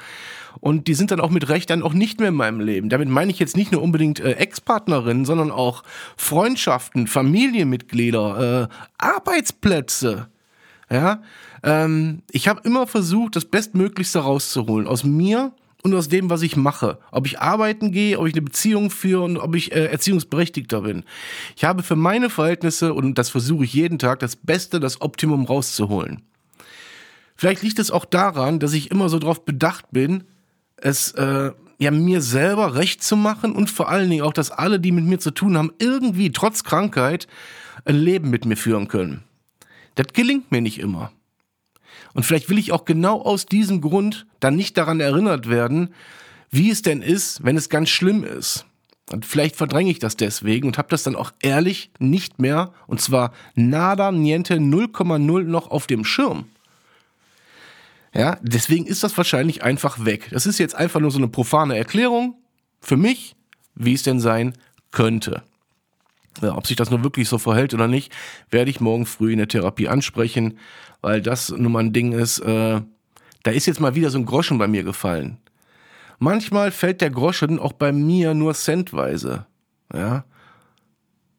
und 0.60 0.88
die 0.88 0.94
sind 0.94 1.12
dann 1.12 1.20
auch 1.20 1.30
mit 1.30 1.50
Recht 1.50 1.70
dann 1.70 1.84
auch 1.84 1.94
nicht 1.94 2.20
mehr 2.20 2.30
in 2.30 2.36
meinem 2.36 2.60
Leben. 2.60 2.90
Damit 2.90 3.10
meine 3.10 3.32
ich 3.32 3.40
jetzt 3.40 3.56
nicht 3.56 3.72
nur 3.72 3.82
unbedingt 3.82 4.20
äh, 4.20 4.34
Ex-Partnerinnen, 4.34 5.26
sondern 5.26 5.52
auch 5.52 5.84
Freundschaften, 6.18 7.08
Familienmitglieder, 7.08 8.70
äh, 8.70 8.76
Arbeitsplätze. 8.98 10.28
Ja, 10.90 11.22
ähm, 11.64 12.24
ich 12.32 12.48
habe 12.48 12.62
immer 12.64 12.88
versucht, 12.88 13.36
das 13.36 13.46
Bestmöglichste 13.46 14.20
rauszuholen 14.20 14.88
aus 14.88 15.04
mir 15.04 15.54
und 15.84 15.94
aus 15.94 16.10
dem, 16.10 16.30
was 16.30 16.42
ich 16.42 16.56
mache. 16.56 17.00
Ob 17.12 17.26
ich 17.26 17.40
arbeiten 17.40 17.92
gehe, 17.92 18.20
ob 18.20 18.28
ich 18.28 18.34
eine 18.34 18.44
Beziehung 18.44 18.90
führe 18.90 19.24
und 19.24 19.38
ob 19.38 19.56
ich 19.56 19.72
äh, 19.72 19.86
Erziehungsberechtigter 19.86 20.82
bin. 20.82 21.04
Ich 21.56 21.64
habe 21.64 21.84
für 21.84 21.96
meine 21.96 22.30
Verhältnisse, 22.30 22.94
und 22.94 23.18
das 23.18 23.30
versuche 23.30 23.64
ich 23.64 23.74
jeden 23.74 24.00
Tag, 24.00 24.20
das 24.20 24.36
Beste, 24.36 24.80
das 24.80 25.02
Optimum 25.02 25.46
rauszuholen. 25.46 26.22
Vielleicht 27.36 27.64
liegt 27.64 27.80
es 27.80 27.90
auch 27.90 28.06
daran, 28.06 28.60
dass 28.60 28.74
ich 28.74 28.92
immer 28.92 29.10
so 29.10 29.18
darauf 29.18 29.46
bedacht 29.46 29.86
bin, 29.92 30.26
es 30.78 31.12
äh, 31.14 31.52
ja 31.80 31.92
mir 31.92 32.22
selber 32.22 32.76
recht 32.76 33.04
zu 33.04 33.16
machen 33.16 33.54
und 33.54 33.72
vor 33.72 33.90
allen 33.90 34.10
Dingen 34.10 34.24
auch, 34.24 34.34
dass 34.34 34.52
alle, 34.52 34.80
die 34.80 34.92
mit 34.92 35.06
mir 35.06 35.20
zu 35.20 35.32
tun 35.32 35.58
haben, 35.58 35.72
irgendwie 35.80 36.32
trotz 36.32 36.64
Krankheit 36.64 37.28
ein 37.86 37.96
Leben 37.96 38.30
mit 38.30 38.46
mir 38.46 38.58
führen 38.58 38.88
können. 38.88 39.24
Das 39.96 40.08
gelingt 40.14 40.52
mir 40.52 40.62
nicht 40.62 40.80
immer. 40.80 41.12
Und 42.14 42.26
vielleicht 42.26 42.50
will 42.50 42.58
ich 42.58 42.72
auch 42.72 42.86
genau 42.86 43.22
aus 43.22 43.46
diesem 43.46 43.82
Grund 43.82 44.26
dann 44.40 44.56
nicht 44.56 44.78
daran 44.78 45.00
erinnert 45.00 45.50
werden, 45.50 45.94
wie 46.50 46.70
es 46.70 46.82
denn 46.82 47.02
ist, 47.02 47.44
wenn 47.44 47.58
es 47.58 47.70
ganz 47.70 47.90
schlimm 47.90 48.24
ist. 48.24 48.66
Und 49.12 49.26
vielleicht 49.26 49.56
verdränge 49.56 49.92
ich 49.92 50.00
das 50.00 50.16
deswegen 50.16 50.68
und 50.68 50.78
habe 50.78 50.90
das 50.90 51.04
dann 51.04 51.16
auch 51.16 51.32
ehrlich 51.42 51.92
nicht 52.00 52.40
mehr, 52.40 52.74
und 52.88 53.02
zwar 53.02 53.34
nada, 53.56 54.12
niente, 54.12 54.56
0,0 54.56 55.44
noch 55.44 55.70
auf 55.70 55.88
dem 55.88 56.06
Schirm. 56.06 56.46
Ja, 58.14 58.38
deswegen 58.42 58.86
ist 58.86 59.04
das 59.04 59.16
wahrscheinlich 59.16 59.64
einfach 59.64 60.06
weg. 60.06 60.30
Das 60.32 60.46
ist 60.46 60.60
jetzt 60.60 60.76
einfach 60.76 61.00
nur 61.00 61.12
so 61.12 61.18
eine 61.18 61.30
profane 61.30 61.78
Erklärung 61.78 62.36
für 62.82 62.98
mich, 62.98 63.36
wie 63.76 63.94
es 63.94 64.04
denn 64.04 64.20
sein 64.20 64.54
könnte. 64.92 65.44
Ob 66.42 66.68
sich 66.68 66.76
das 66.76 66.90
nur 66.90 67.04
wirklich 67.04 67.30
so 67.30 67.38
verhält 67.38 67.74
oder 67.74 67.88
nicht, 67.88 68.12
werde 68.50 68.72
ich 68.72 68.80
morgen 68.80 69.06
früh 69.06 69.32
in 69.32 69.38
der 69.38 69.48
Therapie 69.48 69.88
ansprechen, 69.88 70.58
weil 71.02 71.22
das 71.22 71.50
nun 71.50 71.72
mal 71.72 71.80
ein 71.80 71.94
Ding 71.94 72.14
ist, 72.14 72.40
äh, 72.40 72.82
da 73.44 73.52
ist 73.52 73.66
jetzt 73.66 73.80
mal 73.80 73.96
wieder 73.96 74.10
so 74.10 74.20
ein 74.20 74.26
Groschen 74.26 74.58
bei 74.58 74.68
mir 74.68 74.84
gefallen. 74.84 75.38
Manchmal 76.20 76.72
fällt 76.72 77.02
der 77.02 77.10
Groschen 77.10 77.60
auch 77.60 77.74
bei 77.74 77.92
mir 77.92 78.34
nur 78.34 78.54
centweise. 78.54 79.46
Ja. 79.94 80.24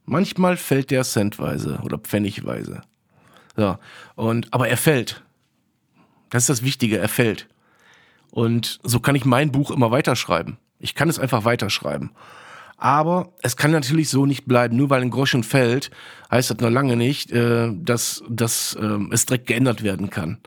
Manchmal 0.04 0.56
fällt 0.56 0.90
der 0.90 1.04
centweise 1.04 1.78
oder 1.84 1.98
pfennigweise. 1.98 2.82
So. 3.56 3.78
Und, 4.16 4.52
aber 4.52 4.68
er 4.68 4.76
fällt. 4.76 5.22
Das 6.30 6.44
ist 6.44 6.48
das 6.48 6.62
Wichtige, 6.64 6.98
er 6.98 7.08
fällt. 7.08 7.48
Und 8.30 8.80
so 8.82 8.98
kann 8.98 9.14
ich 9.14 9.24
mein 9.24 9.52
Buch 9.52 9.70
immer 9.70 9.90
weiterschreiben. 9.90 10.56
Ich 10.80 10.94
kann 10.94 11.08
es 11.08 11.18
einfach 11.18 11.44
weiterschreiben. 11.44 12.10
Aber 12.82 13.32
es 13.42 13.56
kann 13.56 13.70
natürlich 13.70 14.08
so 14.08 14.26
nicht 14.26 14.46
bleiben. 14.46 14.76
Nur 14.76 14.90
weil 14.90 15.02
ein 15.02 15.10
Groschen 15.10 15.44
fällt, 15.44 15.92
heißt 16.32 16.50
das 16.50 16.58
noch 16.58 16.68
lange 16.68 16.96
nicht, 16.96 17.30
äh, 17.30 17.70
dass, 17.72 18.24
dass 18.28 18.74
äh, 18.74 18.98
es 19.12 19.24
direkt 19.24 19.46
geändert 19.46 19.84
werden 19.84 20.10
kann. 20.10 20.38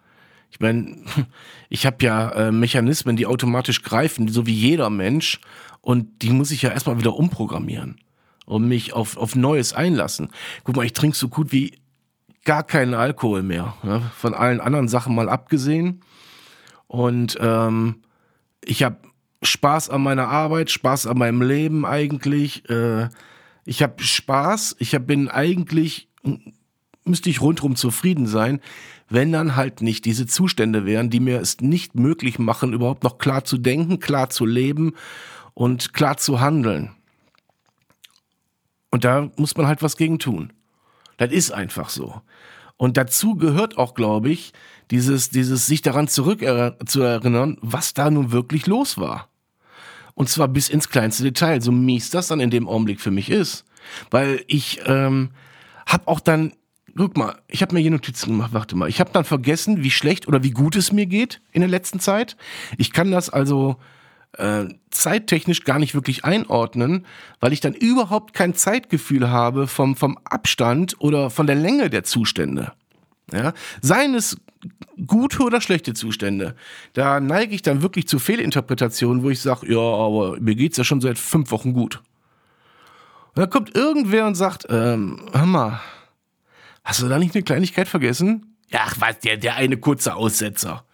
Ich 0.52 0.60
meine, 0.60 0.98
ich 1.70 1.86
habe 1.86 2.04
ja 2.04 2.30
äh, 2.32 2.52
Mechanismen, 2.52 3.16
die 3.16 3.26
automatisch 3.26 3.84
greifen, 3.84 4.28
so 4.28 4.46
wie 4.46 4.54
jeder 4.54 4.90
Mensch. 4.90 5.40
Und 5.80 6.24
die 6.24 6.32
muss 6.32 6.52
ich 6.52 6.62
ja 6.62 6.72
erstmal 6.72 7.00
wieder 7.00 7.16
umprogrammieren 7.16 8.02
und 8.46 8.68
mich 8.68 8.92
auf, 8.92 9.16
auf 9.16 9.38
Neues 9.38 9.72
einlassen. 9.72 10.28
Guck 10.66 10.76
mal, 10.76 10.86
ich 10.86 10.92
trinke 10.92 11.16
so 11.16 11.30
gut 11.30 11.54
wie 11.54 11.80
gar 12.44 12.64
keinen 12.64 12.96
Alkohol 12.96 13.44
mehr. 13.44 13.78
Ja, 13.82 14.02
von 14.18 14.34
allen 14.34 14.60
anderen 14.60 14.90
Sachen 14.90 15.16
mal 15.16 15.30
abgesehen. 15.30 16.02
Und 16.88 17.38
ähm, 17.40 18.02
ich 18.62 18.84
habe 18.84 18.98
Spaß 19.46 19.90
an 19.90 20.04
meiner 20.04 20.28
Arbeit, 20.28 20.70
Spaß 20.70 21.08
an 21.08 21.18
meinem 21.18 21.42
Leben 21.42 21.86
eigentlich. 21.86 22.70
Äh, 22.70 23.10
ich 23.66 23.82
habe 23.82 24.02
Spaß, 24.04 24.76
ich 24.80 24.94
hab, 24.94 25.08
bin 25.08 25.30
eigentlich, 25.30 26.08
müsste 27.04 27.30
ich 27.30 27.42
rundherum 27.42 27.76
zufrieden 27.76 28.28
sein, 28.28 28.60
wenn 29.10 29.32
dann 29.32 29.56
halt 29.56 29.82
nicht 29.82 30.06
diese 30.06 30.26
Zustände 30.26 30.86
wären, 30.86 31.10
die 31.10 31.20
mir 31.20 31.40
es 31.40 31.62
nicht 31.62 31.96
möglich 31.96 32.40
machen, 32.40 32.74
überhaupt 32.74 33.04
noch 33.04 33.18
klar 33.18 33.44
zu 33.44 33.58
denken, 33.58 34.00
klar 34.00 34.30
zu 34.30 34.46
leben 34.46 34.94
und 35.54 35.94
klar 35.94 36.18
zu 36.18 36.40
handeln. 36.40 36.92
Und 38.92 39.04
da 39.04 39.30
muss 39.36 39.56
man 39.58 39.68
halt 39.68 39.82
was 39.82 39.98
gegen 39.98 40.20
tun. 40.20 40.54
Das 41.18 41.32
ist 41.32 41.52
einfach 41.52 41.90
so. 41.90 42.22
Und 42.78 42.98
dazu 42.98 43.36
gehört 43.36 43.78
auch, 43.78 43.94
glaube 43.94 44.30
ich, 44.30 44.54
dieses, 44.92 45.30
dieses 45.30 45.66
sich 45.66 45.82
daran 45.82 46.08
zurück 46.08 46.40
zu 46.86 47.02
erinnern, 47.02 47.58
was 47.62 47.94
da 47.94 48.10
nun 48.10 48.32
wirklich 48.32 48.68
los 48.68 48.98
war. 48.98 49.30
Und 50.16 50.30
zwar 50.30 50.48
bis 50.48 50.70
ins 50.70 50.90
kleinste 50.90 51.24
Detail, 51.24 51.62
so 51.62 51.72
mies 51.72 52.10
das 52.10 52.28
dann 52.28 52.40
in 52.40 52.50
dem 52.50 52.68
Augenblick 52.68 53.02
für 53.02 53.12
mich 53.12 53.30
ist. 53.30 53.66
Weil 54.10 54.44
ich 54.48 54.82
ähm, 54.86 55.30
habe 55.86 56.08
auch 56.08 56.20
dann, 56.20 56.54
guck 56.98 57.18
mal, 57.18 57.38
ich 57.48 57.62
habe 57.62 57.76
mir 57.76 57.82
hier 57.82 57.92
Notizen 57.92 58.32
gemacht, 58.32 58.54
warte 58.54 58.76
mal, 58.76 58.90
ich 58.90 59.00
habe 59.00 59.12
dann 59.12 59.26
vergessen, 59.26 59.84
wie 59.84 59.92
schlecht 59.92 60.28
oder 60.28 60.42
wie 60.44 60.52
gut 60.52 60.76
es 60.76 60.92
mir 60.92 61.06
geht 61.06 61.42
in 61.52 61.62
der 61.62 61.70
letzten 61.70 62.00
Zeit. 62.00 62.38
Ich 62.78 62.94
kann 62.94 63.12
das 63.12 63.30
also 63.30 63.76
äh, 64.38 64.66
zeittechnisch 64.90 65.64
gar 65.64 65.80
nicht 65.80 65.94
wirklich 65.94 66.26
einordnen, 66.26 67.06
weil 67.40 67.54
ich 67.54 67.60
dann 67.60 67.74
überhaupt 67.74 68.34
kein 68.34 68.56
Zeitgefühl 68.56 69.30
habe 69.30 69.68
vom, 69.68 69.96
vom 69.96 70.18
Abstand 70.24 70.96
oder 71.00 71.30
von 71.30 71.48
der 71.48 71.56
Länge 71.56 71.90
der 71.90 72.04
Zustände. 72.04 72.72
Ja? 73.32 73.54
Seien 73.82 74.14
es 74.14 74.38
gute 75.06 75.44
oder 75.44 75.62
schlechte 75.62 75.94
Zustände. 75.94 76.56
Da 76.94 77.20
neige 77.20 77.56
ich 77.56 77.62
dann 77.62 77.82
wirklich 77.82 78.08
zu 78.08 78.20
Fehlinterpretationen, 78.20 79.24
wo 79.24 79.30
ich 79.30 79.42
sage, 79.42 79.72
ja, 79.72 79.80
aber 79.80 80.40
mir 80.40 80.56
geht's 80.56 80.78
ja 80.78 80.84
schon 80.84 81.02
seit 81.02 81.18
fünf 81.18 81.52
Wochen 81.52 81.74
gut. 81.74 82.02
Und 83.36 83.42
dann 83.42 83.50
kommt 83.50 83.76
irgendwer 83.76 84.26
und 84.28 84.36
sagt, 84.36 84.66
ähm, 84.70 85.20
hör 85.34 85.46
mal, 85.46 85.82
hast 86.84 87.02
du 87.02 87.08
da 87.08 87.20
nicht 87.20 87.36
eine 87.36 87.44
Kleinigkeit 87.44 87.88
vergessen? 87.88 88.56
Ja, 88.70 88.82
ach 88.86 88.96
was, 89.00 89.20
der, 89.20 89.38
der 89.38 89.56
eine 89.56 89.78
kurze 89.78 90.16
Aussetzer. 90.16 90.86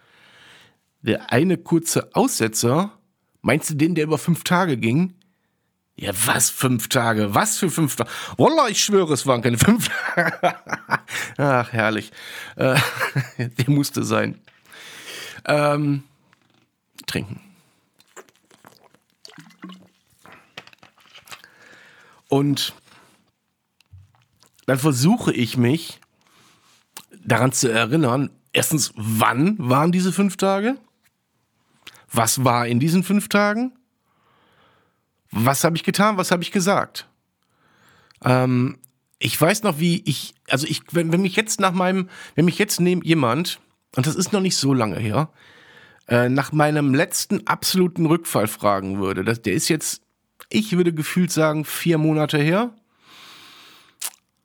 Der 1.02 1.32
eine 1.32 1.56
kurze 1.56 2.14
Aussetzer? 2.14 2.98
Meinst 3.40 3.70
du 3.70 3.74
den, 3.74 3.94
der 3.94 4.04
über 4.04 4.18
fünf 4.18 4.44
Tage 4.44 4.76
ging? 4.76 5.14
Ja, 5.94 6.12
was 6.26 6.50
fünf 6.50 6.88
Tage? 6.88 7.34
Was 7.34 7.58
für 7.58 7.70
fünf 7.70 7.96
Tage? 7.96 8.10
Wallah, 8.38 8.68
ich 8.68 8.82
schwöre, 8.82 9.12
es 9.12 9.26
waren 9.26 9.42
keine 9.42 9.58
fünf 9.58 9.88
Tage. 9.88 10.38
Ach, 11.36 11.72
herrlich. 11.72 12.10
Äh, 12.56 12.78
der 13.38 13.70
musste 13.70 14.02
sein. 14.02 14.40
Ähm, 15.44 16.04
trinken. 17.06 17.40
Und 22.28 22.74
dann 24.64 24.78
versuche 24.78 25.32
ich 25.32 25.58
mich 25.58 26.00
daran 27.24 27.52
zu 27.52 27.70
erinnern, 27.70 28.30
erstens, 28.52 28.92
wann 28.96 29.56
waren 29.58 29.92
diese 29.92 30.12
fünf 30.12 30.38
Tage? 30.38 30.78
Was 32.10 32.44
war 32.44 32.66
in 32.66 32.80
diesen 32.80 33.04
fünf 33.04 33.28
Tagen? 33.28 33.72
Was 35.32 35.64
habe 35.64 35.76
ich 35.76 35.82
getan? 35.82 36.18
Was 36.18 36.30
habe 36.30 36.42
ich 36.42 36.52
gesagt? 36.52 37.08
Ähm, 38.24 38.78
ich 39.18 39.40
weiß 39.40 39.62
noch, 39.62 39.78
wie 39.78 40.02
ich, 40.04 40.34
also 40.48 40.66
ich, 40.66 40.82
wenn, 40.92 41.12
wenn 41.12 41.22
mich 41.22 41.36
jetzt 41.36 41.60
nach 41.60 41.72
meinem, 41.72 42.08
wenn 42.34 42.44
mich 42.44 42.58
jetzt 42.58 42.80
neben 42.80 43.02
jemand, 43.02 43.60
und 43.96 44.06
das 44.06 44.14
ist 44.14 44.32
noch 44.32 44.40
nicht 44.40 44.56
so 44.56 44.74
lange 44.74 44.98
her, 44.98 45.30
äh, 46.08 46.28
nach 46.28 46.52
meinem 46.52 46.94
letzten 46.94 47.46
absoluten 47.46 48.06
Rückfall 48.06 48.46
fragen 48.46 48.98
würde, 48.98 49.24
das, 49.24 49.40
der 49.40 49.54
ist 49.54 49.68
jetzt, 49.68 50.02
ich 50.50 50.76
würde 50.76 50.92
gefühlt 50.92 51.32
sagen, 51.32 51.64
vier 51.64 51.98
Monate 51.98 52.38
her, 52.38 52.74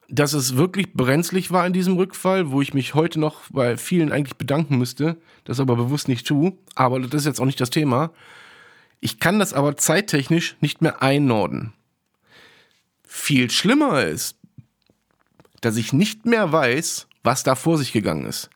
dass 0.10 0.34
es 0.34 0.56
wirklich 0.56 0.94
brenzlig 0.94 1.52
war 1.52 1.68
in 1.68 1.74
diesem 1.74 1.98
Rückfall, 1.98 2.52
wo 2.52 2.62
ich 2.62 2.74
mich 2.74 2.94
heute 2.94 3.20
noch 3.20 3.42
bei 3.50 3.76
vielen 3.76 4.12
eigentlich 4.12 4.38
bedanken 4.38 4.78
müsste, 4.78 5.18
das 5.44 5.60
aber 5.60 5.76
bewusst 5.76 6.08
nicht 6.08 6.26
tue, 6.26 6.54
aber 6.76 7.00
das 7.02 7.22
ist 7.22 7.26
jetzt 7.26 7.42
auch 7.42 7.46
nicht 7.46 7.60
das 7.60 7.72
Thema. 7.72 8.12
Ich 9.00 9.20
kann 9.20 9.40
das 9.40 9.54
aber 9.54 9.78
zeittechnisch 9.78 10.56
nicht 10.60 10.82
mehr 10.82 11.02
einordnen. 11.02 11.74
Viel 13.04 13.50
schlimmer 13.50 14.04
ist, 14.04 14.38
dass 15.62 15.78
ich 15.78 15.94
nicht 15.94 16.26
mehr 16.26 16.52
weiß, 16.52 17.08
was 17.24 17.44
da 17.44 17.56
vor 17.56 17.78
sich 17.78 17.92
gegangen 17.92 18.26
ist. 18.26 18.50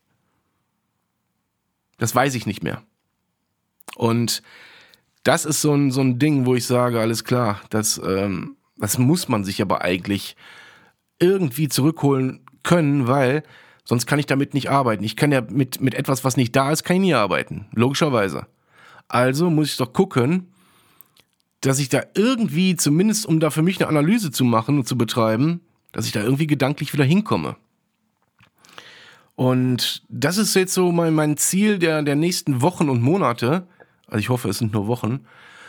Das 1.98 2.14
weiß 2.14 2.34
ich 2.34 2.46
nicht 2.46 2.62
mehr. 2.62 2.82
Und 3.96 4.42
das 5.24 5.44
ist 5.44 5.60
so 5.60 5.72
ein, 5.74 5.90
so 5.90 6.00
ein 6.00 6.18
Ding, 6.18 6.46
wo 6.46 6.54
ich 6.54 6.66
sage, 6.66 7.00
alles 7.00 7.24
klar, 7.24 7.60
das, 7.70 8.00
ähm, 8.04 8.56
das 8.76 8.98
muss 8.98 9.28
man 9.28 9.44
sich 9.44 9.62
aber 9.62 9.82
eigentlich 9.82 10.36
irgendwie 11.18 11.68
zurückholen 11.68 12.40
können, 12.62 13.06
weil 13.06 13.44
sonst 13.84 14.06
kann 14.06 14.18
ich 14.18 14.26
damit 14.26 14.54
nicht 14.54 14.70
arbeiten. 14.70 15.04
Ich 15.04 15.16
kann 15.16 15.30
ja 15.30 15.40
mit, 15.40 15.80
mit 15.80 15.94
etwas, 15.94 16.24
was 16.24 16.36
nicht 16.36 16.56
da 16.56 16.72
ist, 16.72 16.82
kann 16.82 16.96
ich 16.96 17.02
nie 17.02 17.14
arbeiten. 17.14 17.66
Logischerweise. 17.72 18.46
Also 19.08 19.50
muss 19.50 19.68
ich 19.68 19.76
doch 19.76 19.92
gucken, 19.92 20.48
dass 21.60 21.78
ich 21.78 21.88
da 21.88 22.02
irgendwie, 22.14 22.76
zumindest 22.76 23.24
um 23.26 23.40
da 23.40 23.50
für 23.50 23.62
mich 23.62 23.80
eine 23.80 23.88
Analyse 23.88 24.30
zu 24.30 24.44
machen 24.44 24.78
und 24.78 24.88
zu 24.88 24.98
betreiben, 24.98 25.60
dass 25.92 26.06
ich 26.06 26.12
da 26.12 26.22
irgendwie 26.22 26.46
gedanklich 26.46 26.92
wieder 26.92 27.04
hinkomme. 27.04 27.56
Und 29.34 30.02
das 30.08 30.38
ist 30.38 30.54
jetzt 30.54 30.74
so 30.74 30.92
mein, 30.92 31.14
mein 31.14 31.36
Ziel 31.36 31.78
der, 31.78 32.02
der 32.02 32.16
nächsten 32.16 32.62
Wochen 32.62 32.88
und 32.88 33.02
Monate. 33.02 33.66
Also 34.06 34.18
ich 34.18 34.28
hoffe, 34.28 34.48
es 34.48 34.58
sind 34.58 34.72
nur 34.72 34.86
Wochen. 34.86 35.20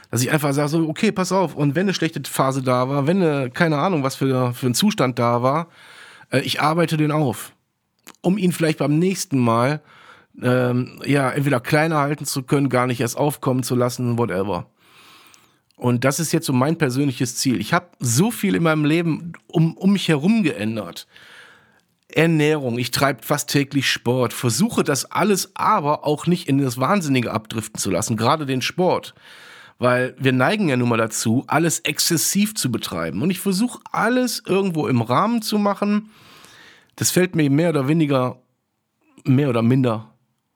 Dass 0.09 0.21
ich 0.21 0.31
einfach 0.31 0.53
sage 0.53 0.69
so, 0.69 0.87
okay, 0.89 1.11
pass 1.11 1.31
auf. 1.31 1.55
Und 1.55 1.75
wenn 1.75 1.83
eine 1.83 1.93
schlechte 1.93 2.21
Phase 2.29 2.61
da 2.61 2.89
war, 2.89 3.07
wenn 3.07 3.21
eine, 3.21 3.49
keine 3.49 3.77
Ahnung, 3.77 4.03
was 4.03 4.15
für, 4.15 4.53
für 4.53 4.67
ein 4.67 4.75
Zustand 4.75 5.17
da 5.17 5.41
war, 5.41 5.69
äh, 6.29 6.41
ich 6.41 6.61
arbeite 6.61 6.97
den 6.97 7.11
auf. 7.11 7.53
Um 8.21 8.37
ihn 8.37 8.51
vielleicht 8.51 8.79
beim 8.79 8.99
nächsten 8.99 9.39
Mal, 9.39 9.81
ähm, 10.41 11.01
ja, 11.05 11.29
entweder 11.29 11.59
kleiner 11.59 11.97
halten 11.97 12.25
zu 12.25 12.43
können, 12.43 12.69
gar 12.69 12.87
nicht 12.87 13.01
erst 13.01 13.17
aufkommen 13.17 13.63
zu 13.63 13.75
lassen, 13.75 14.17
whatever. 14.17 14.67
Und 15.75 16.03
das 16.03 16.19
ist 16.19 16.31
jetzt 16.31 16.45
so 16.45 16.53
mein 16.53 16.77
persönliches 16.77 17.35
Ziel. 17.35 17.59
Ich 17.59 17.73
habe 17.73 17.87
so 17.99 18.31
viel 18.31 18.55
in 18.55 18.63
meinem 18.63 18.85
Leben 18.85 19.33
um, 19.47 19.75
um 19.75 19.93
mich 19.93 20.07
herum 20.07 20.43
geändert. 20.43 21.07
Ernährung, 22.09 22.77
ich 22.77 22.91
treibe 22.91 23.23
fast 23.23 23.49
täglich 23.49 23.89
Sport, 23.89 24.33
versuche 24.33 24.83
das 24.83 25.11
alles 25.11 25.55
aber 25.55 26.05
auch 26.05 26.27
nicht 26.27 26.47
in 26.47 26.59
das 26.59 26.79
Wahnsinnige 26.79 27.31
abdriften 27.31 27.79
zu 27.79 27.89
lassen, 27.89 28.17
gerade 28.17 28.45
den 28.45 28.61
Sport. 28.61 29.15
Weil 29.79 30.15
wir 30.19 30.31
neigen 30.31 30.69
ja 30.69 30.77
nun 30.77 30.89
mal 30.89 30.97
dazu, 30.97 31.43
alles 31.47 31.79
exzessiv 31.79 32.53
zu 32.53 32.71
betreiben. 32.71 33.21
Und 33.23 33.31
ich 33.31 33.39
versuche 33.39 33.79
alles 33.91 34.43
irgendwo 34.45 34.87
im 34.87 35.01
Rahmen 35.01 35.41
zu 35.41 35.57
machen. 35.57 36.11
Das 36.95 37.09
fällt 37.09 37.35
mir 37.35 37.49
mehr 37.49 37.69
oder 37.69 37.87
weniger, 37.87 38.37
mehr 39.25 39.49
oder 39.49 39.63
minder 39.63 40.12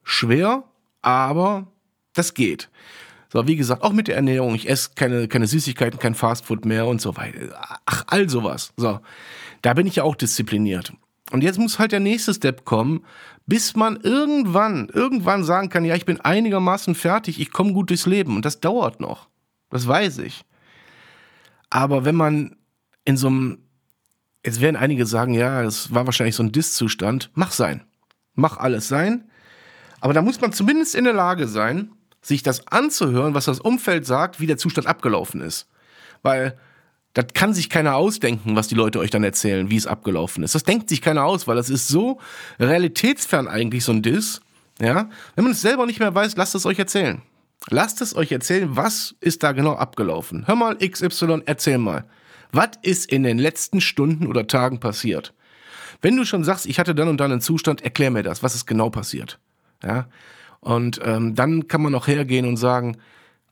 schwer, 0.08 0.64
aber 1.02 1.66
das 2.14 2.34
geht. 2.34 2.70
So, 3.30 3.46
wie 3.46 3.56
gesagt, 3.56 3.82
auch 3.82 3.92
mit 3.92 4.08
der 4.08 4.16
Ernährung. 4.16 4.54
Ich 4.54 4.68
esse 4.68 4.90
keine, 4.94 5.28
keine 5.28 5.46
Süßigkeiten, 5.46 5.98
kein 5.98 6.14
Fastfood 6.14 6.64
mehr 6.64 6.86
und 6.86 7.00
so 7.00 7.16
weiter. 7.16 7.60
Ach, 7.84 8.04
all 8.06 8.28
sowas. 8.28 8.72
So, 8.76 9.00
da 9.60 9.74
bin 9.74 9.86
ich 9.86 9.96
ja 9.96 10.02
auch 10.04 10.16
diszipliniert. 10.16 10.92
Und 11.30 11.42
jetzt 11.42 11.58
muss 11.58 11.78
halt 11.78 11.92
der 11.92 12.00
nächste 12.00 12.32
Step 12.32 12.64
kommen, 12.64 13.04
bis 13.46 13.76
man 13.76 13.96
irgendwann, 13.96 14.88
irgendwann 14.88 15.44
sagen 15.44 15.68
kann, 15.68 15.84
ja, 15.84 15.94
ich 15.94 16.06
bin 16.06 16.20
einigermaßen 16.20 16.94
fertig, 16.94 17.38
ich 17.38 17.52
komme 17.52 17.74
gut 17.74 17.90
durchs 17.90 18.06
Leben. 18.06 18.34
Und 18.36 18.46
das 18.46 18.60
dauert 18.60 19.00
noch. 19.00 19.28
Das 19.70 19.86
weiß 19.86 20.18
ich. 20.18 20.44
Aber 21.68 22.06
wenn 22.06 22.14
man 22.14 22.56
in 23.04 23.18
so 23.18 23.26
einem, 23.26 23.58
jetzt 24.42 24.62
werden 24.62 24.76
einige 24.76 25.04
sagen, 25.04 25.34
ja, 25.34 25.62
das 25.62 25.92
war 25.92 26.06
wahrscheinlich 26.06 26.34
so 26.34 26.42
ein 26.42 26.52
Diss-Zustand, 26.52 27.30
mach 27.34 27.52
sein. 27.52 27.82
Mach 28.34 28.56
alles 28.56 28.88
sein. 28.88 29.28
Aber 30.00 30.12
da 30.12 30.22
muss 30.22 30.40
man 30.40 30.52
zumindest 30.52 30.94
in 30.94 31.04
der 31.04 31.12
Lage 31.12 31.48
sein, 31.48 31.90
sich 32.22 32.42
das 32.42 32.66
anzuhören, 32.68 33.34
was 33.34 33.46
das 33.46 33.60
Umfeld 33.60 34.06
sagt, 34.06 34.40
wie 34.40 34.46
der 34.46 34.58
Zustand 34.58 34.86
abgelaufen 34.86 35.40
ist. 35.40 35.68
Weil 36.22 36.58
das 37.14 37.26
kann 37.34 37.54
sich 37.54 37.70
keiner 37.70 37.96
ausdenken, 37.96 38.54
was 38.54 38.68
die 38.68 38.74
Leute 38.74 38.98
euch 38.98 39.10
dann 39.10 39.24
erzählen, 39.24 39.70
wie 39.70 39.76
es 39.76 39.86
abgelaufen 39.86 40.44
ist. 40.44 40.54
Das 40.54 40.62
denkt 40.62 40.88
sich 40.88 41.00
keiner 41.00 41.24
aus, 41.24 41.48
weil 41.48 41.56
das 41.56 41.70
ist 41.70 41.88
so 41.88 42.20
realitätsfern 42.60 43.48
eigentlich 43.48 43.84
so 43.84 43.92
ein 43.92 44.02
Diss. 44.02 44.40
Ja, 44.80 45.08
wenn 45.34 45.44
man 45.44 45.52
es 45.52 45.60
selber 45.60 45.86
nicht 45.86 45.98
mehr 45.98 46.14
weiß, 46.14 46.36
lasst 46.36 46.54
es 46.54 46.66
euch 46.66 46.78
erzählen. 46.78 47.22
Lasst 47.70 48.00
es 48.00 48.14
euch 48.14 48.30
erzählen, 48.30 48.76
was 48.76 49.16
ist 49.20 49.42
da 49.42 49.52
genau 49.52 49.74
abgelaufen. 49.74 50.46
Hör 50.46 50.54
mal, 50.54 50.76
XY, 50.76 51.42
erzähl 51.46 51.78
mal. 51.78 52.04
Was 52.52 52.70
ist 52.82 53.10
in 53.10 53.24
den 53.24 53.38
letzten 53.38 53.80
Stunden 53.80 54.26
oder 54.26 54.46
Tagen 54.46 54.78
passiert? 54.78 55.34
Wenn 56.00 56.16
du 56.16 56.24
schon 56.24 56.44
sagst, 56.44 56.66
ich 56.66 56.78
hatte 56.78 56.94
dann 56.94 57.08
und 57.08 57.18
dann 57.18 57.32
einen 57.32 57.40
Zustand, 57.40 57.82
erklär 57.82 58.10
mir 58.10 58.22
das, 58.22 58.42
was 58.42 58.54
ist 58.54 58.66
genau 58.66 58.88
passiert. 58.90 59.40
Ja, 59.82 60.08
und 60.60 61.00
ähm, 61.04 61.34
dann 61.34 61.68
kann 61.68 61.82
man 61.82 61.94
auch 61.94 62.06
hergehen 62.06 62.46
und 62.46 62.56
sagen, 62.56 62.96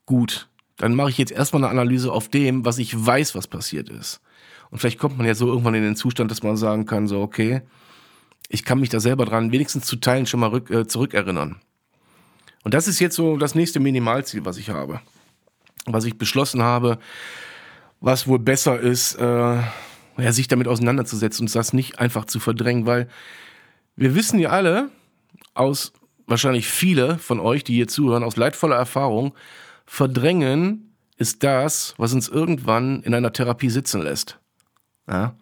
gut, 0.06 0.48
dann 0.76 0.94
mache 0.94 1.10
ich 1.10 1.18
jetzt 1.18 1.32
erstmal 1.32 1.64
eine 1.64 1.70
Analyse 1.70 2.12
auf 2.12 2.28
dem, 2.28 2.64
was 2.64 2.78
ich 2.78 3.06
weiß, 3.06 3.34
was 3.34 3.46
passiert 3.46 3.88
ist. 3.88 4.20
Und 4.70 4.78
vielleicht 4.78 4.98
kommt 4.98 5.16
man 5.16 5.26
ja 5.26 5.34
so 5.34 5.46
irgendwann 5.46 5.74
in 5.74 5.82
den 5.82 5.96
Zustand, 5.96 6.30
dass 6.30 6.42
man 6.42 6.56
sagen 6.56 6.86
kann, 6.86 7.06
so, 7.06 7.20
okay, 7.20 7.62
ich 8.48 8.64
kann 8.64 8.80
mich 8.80 8.88
da 8.88 9.00
selber 9.00 9.24
dran 9.24 9.52
wenigstens 9.52 9.86
zu 9.86 9.96
Teilen 9.96 10.26
schon 10.26 10.40
mal 10.40 10.50
rück, 10.50 10.70
äh, 10.70 10.86
zurückerinnern. 10.86 11.56
Und 12.64 12.74
das 12.74 12.88
ist 12.88 12.98
jetzt 12.98 13.16
so 13.16 13.36
das 13.36 13.54
nächste 13.54 13.80
Minimalziel, 13.80 14.44
was 14.44 14.58
ich 14.58 14.70
habe. 14.70 15.00
Was 15.86 16.04
ich 16.04 16.18
beschlossen 16.18 16.62
habe, 16.62 16.98
was 18.00 18.26
wohl 18.26 18.40
besser 18.40 18.78
ist, 18.80 19.14
äh, 19.14 19.60
ja, 20.18 20.32
sich 20.32 20.48
damit 20.48 20.66
auseinanderzusetzen 20.66 21.46
und 21.46 21.54
das 21.54 21.72
nicht 21.72 21.98
einfach 22.00 22.24
zu 22.24 22.40
verdrängen, 22.40 22.86
weil 22.86 23.08
wir 23.94 24.14
wissen 24.14 24.38
ja 24.38 24.50
alle 24.50 24.90
aus 25.54 25.92
wahrscheinlich 26.26 26.68
viele 26.68 27.18
von 27.18 27.40
euch, 27.40 27.64
die 27.64 27.74
hier 27.74 27.88
zuhören, 27.88 28.24
aus 28.24 28.36
leidvoller 28.36 28.76
Erfahrung, 28.76 29.34
verdrängen 29.86 30.94
ist 31.16 31.42
das, 31.42 31.94
was 31.96 32.12
uns 32.12 32.28
irgendwann 32.28 33.02
in 33.02 33.14
einer 33.14 33.32
Therapie 33.32 33.70
sitzen 33.70 34.02
lässt. 34.02 34.38
Ja? 35.08 35.34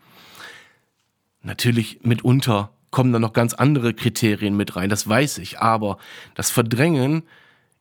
Natürlich 1.42 2.00
mitunter 2.02 2.70
kommen 2.90 3.12
da 3.12 3.18
noch 3.18 3.32
ganz 3.32 3.54
andere 3.54 3.92
Kriterien 3.92 4.56
mit 4.56 4.76
rein, 4.76 4.88
das 4.88 5.08
weiß 5.08 5.38
ich, 5.38 5.58
aber 5.58 5.98
das 6.34 6.50
Verdrängen 6.50 7.24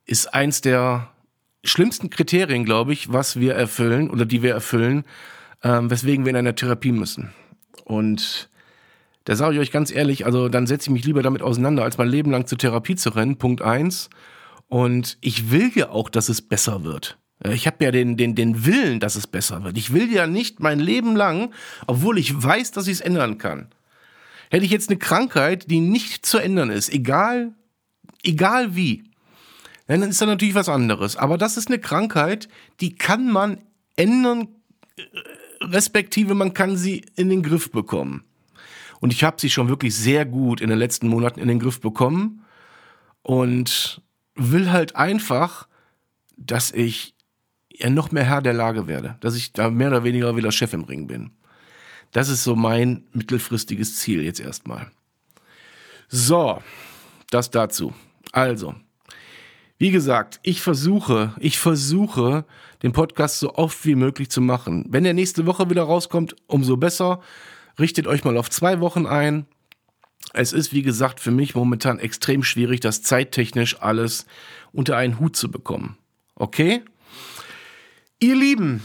ist 0.06 0.34
eins 0.34 0.62
der 0.62 1.12
schlimmsten 1.64 2.10
Kriterien, 2.10 2.66
glaube 2.66 2.94
ich, 2.94 3.14
was 3.14 3.40
wir 3.40 3.54
erfüllen 3.54 4.10
oder 4.10 4.26
die 4.26 4.42
wir 4.42 4.54
erfüllen, 4.54 5.06
ähm, 5.62 5.90
weswegen 5.90 6.26
wir 6.26 6.32
in 6.32 6.36
einer 6.36 6.56
Therapie 6.56 6.92
müssen. 6.92 7.32
Und 7.86 8.50
da 9.26 9.36
sage 9.36 9.56
ich 9.56 9.62
euch 9.62 9.72
ganz 9.72 9.92
ehrlich, 9.92 10.26
also 10.26 10.50
dann 10.50 10.68
setze 10.68 10.90
ich 10.90 10.94
mich 10.94 11.06
lieber 11.06 11.24
damit 11.24 11.42
auseinander, 11.42 11.84
als 11.84 11.98
mein 11.98 12.10
Leben 12.10 12.32
lang 12.32 12.46
zur 12.46 12.58
Therapie 12.58 12.96
zu 12.96 13.10
rennen. 13.10 13.38
Punkt 13.38 13.62
eins. 13.62 14.10
Und 14.68 15.18
ich 15.22 15.52
will 15.52 15.72
ja 15.76 15.90
auch, 15.90 16.10
dass 16.10 16.30
es 16.30 16.42
besser 16.42 16.84
wird. 16.84 17.18
Ich 17.52 17.68
habe 17.68 17.84
ja 17.84 17.92
den, 17.92 18.18
den, 18.18 18.36
den 18.36 18.66
Willen, 18.66 19.00
dass 19.00 19.16
es 19.16 19.28
besser 19.28 19.64
wird. 19.64 19.78
Ich 19.78 19.94
will 19.94 20.12
ja 20.12 20.28
nicht 20.28 20.60
mein 20.60 20.80
Leben 20.80 21.16
lang, 21.16 21.54
obwohl 21.88 22.18
ich 22.18 22.42
weiß, 22.42 22.72
dass 22.72 22.88
ich 22.88 22.94
es 22.94 23.02
ändern 23.02 23.38
kann. 23.38 23.68
Hätte 24.50 24.66
ich 24.66 24.72
jetzt 24.72 24.90
eine 24.90 25.00
Krankheit, 25.00 25.70
die 25.70 25.80
nicht 25.80 26.26
zu 26.26 26.38
ändern 26.38 26.70
ist, 26.70 26.92
egal, 26.94 27.54
egal 28.24 28.76
wie, 28.76 29.04
dann 29.88 30.04
ist 30.04 30.22
da 30.22 30.26
natürlich 30.26 30.56
was 30.56 30.70
anderes. 30.70 31.18
Aber 31.18 31.38
das 31.38 31.58
ist 31.58 31.68
eine 31.68 31.80
Krankheit, 31.80 32.48
die 32.80 32.96
kann 32.96 33.32
man 33.32 33.60
ändern, 33.96 34.48
respektive 35.62 36.36
man 36.36 36.54
kann 36.54 36.78
sie 36.78 37.06
in 37.16 37.30
den 37.30 37.44
Griff 37.44 37.72
bekommen. 37.72 38.24
Und 39.04 39.12
ich 39.12 39.26
habe 39.26 39.36
sie 39.38 39.50
schon 39.50 39.68
wirklich 39.68 39.94
sehr 39.94 40.24
gut 40.24 40.62
in 40.62 40.70
den 40.70 40.80
letzten 40.80 41.10
Monaten 41.10 41.42
in 41.42 41.50
den 41.50 41.60
Griff 41.60 41.82
bekommen 41.82 42.46
und 43.22 44.02
will 44.34 44.72
halt 44.72 44.96
einfach, 44.96 45.68
dass 46.38 46.72
ich 46.72 47.14
ja 47.70 47.90
noch 47.90 48.14
mehr 48.14 48.24
Herr 48.24 48.42
der 48.42 48.54
Lage 48.54 48.88
werde, 48.88 49.18
dass 49.20 49.36
ich 49.36 49.52
da 49.52 49.70
mehr 49.70 49.90
oder 49.90 50.06
weniger 50.06 50.38
wieder 50.38 50.54
Chef 50.54 50.72
im 50.72 50.86
Ring 50.86 51.08
bin. 51.08 51.32
Das 52.14 52.30
ist 52.30 52.46
so 52.46 52.56
mein 52.56 53.04
mittelfristiges 53.12 53.98
Ziel 53.98 54.24
jetzt 54.24 54.40
erstmal. 54.40 54.90
So, 56.08 56.64
das 57.30 57.52
dazu. 57.52 57.94
Also, 58.32 58.74
wie 59.80 59.92
gesagt, 59.92 60.40
ich 60.44 60.62
versuche, 60.62 61.36
ich 61.40 61.60
versuche, 61.60 62.46
den 62.84 62.94
Podcast 62.94 63.40
so 63.40 63.56
oft 63.56 63.86
wie 63.86 63.96
möglich 63.96 64.30
zu 64.30 64.40
machen. 64.40 64.86
Wenn 64.88 65.04
der 65.04 65.14
nächste 65.14 65.46
Woche 65.46 65.70
wieder 65.70 65.84
rauskommt, 65.84 66.38
umso 66.48 66.78
besser 66.78 67.20
richtet 67.80 68.08
euch 68.08 68.24
mal 68.24 68.38
auf 68.38 68.50
zwei 68.50 68.80
Wochen 68.80 69.06
ein. 69.06 69.46
Es 70.34 70.54
ist, 70.54 70.74
wie 70.74 70.82
gesagt, 70.82 71.20
für 71.20 71.32
mich 71.32 71.56
momentan 71.56 72.00
extrem 72.00 72.44
schwierig, 72.44 72.80
das 72.80 73.04
zeittechnisch 73.04 73.82
alles 73.82 74.26
unter 74.72 74.98
einen 74.98 75.20
Hut 75.20 75.36
zu 75.36 75.52
bekommen. 75.52 75.98
Okay? 76.36 76.82
Ihr 78.20 78.36
Lieben, 78.36 78.82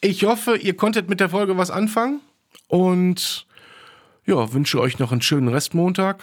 ich 0.00 0.24
hoffe, 0.24 0.56
ihr 0.56 0.76
konntet 0.76 1.08
mit 1.08 1.20
der 1.20 1.30
Folge 1.30 1.56
was 1.56 1.70
anfangen 1.70 2.20
und 2.68 3.46
ja, 4.26 4.52
wünsche 4.52 4.80
euch 4.80 4.98
noch 4.98 5.12
einen 5.12 5.22
schönen 5.22 5.48
Restmontag 5.48 6.22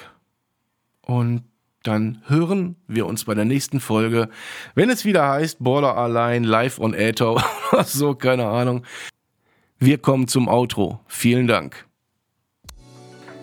und 1.01 1.43
dann 1.83 2.21
hören 2.27 2.75
wir 2.87 3.05
uns 3.05 3.25
bei 3.25 3.33
der 3.33 3.45
nächsten 3.45 3.79
Folge, 3.79 4.29
wenn 4.75 4.89
es 4.89 5.05
wieder 5.05 5.27
heißt 5.27 5.63
Border 5.63 5.97
allein 5.97 6.43
live 6.43 6.79
on 6.79 6.93
Äther 6.93 7.31
oder 7.71 7.83
so, 7.83 8.15
keine 8.15 8.47
Ahnung. 8.47 8.85
Wir 9.85 9.97
kommen 9.97 10.29
zum 10.29 10.47
Outro. 10.47 11.01
Vielen 11.07 11.45
Dank. 11.45 11.87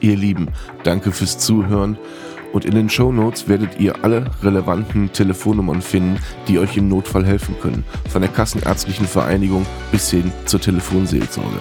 Ihr 0.00 0.16
Lieben, 0.16 0.48
danke 0.85 1.12
fürs 1.12 1.37
Zuhören. 1.37 1.98
Und 2.55 2.64
in 2.64 2.74
den 2.74 2.88
Show 2.88 3.12
Notes 3.12 3.46
werdet 3.46 3.79
ihr 3.79 4.03
alle 4.03 4.31
relevanten 4.42 5.12
Telefonnummern 5.12 5.83
finden, 5.83 6.18
die 6.48 6.59
euch 6.59 6.79
im 6.79 6.88
Notfall 6.88 7.26
helfen 7.26 7.57
können. 7.61 7.85
Von 8.09 8.22
der 8.22 8.31
Kassenärztlichen 8.31 9.07
Vereinigung 9.07 9.66
bis 9.92 10.11
hin 10.11 10.33
zur 10.46 10.62
Telefonseelsorge. 10.62 11.59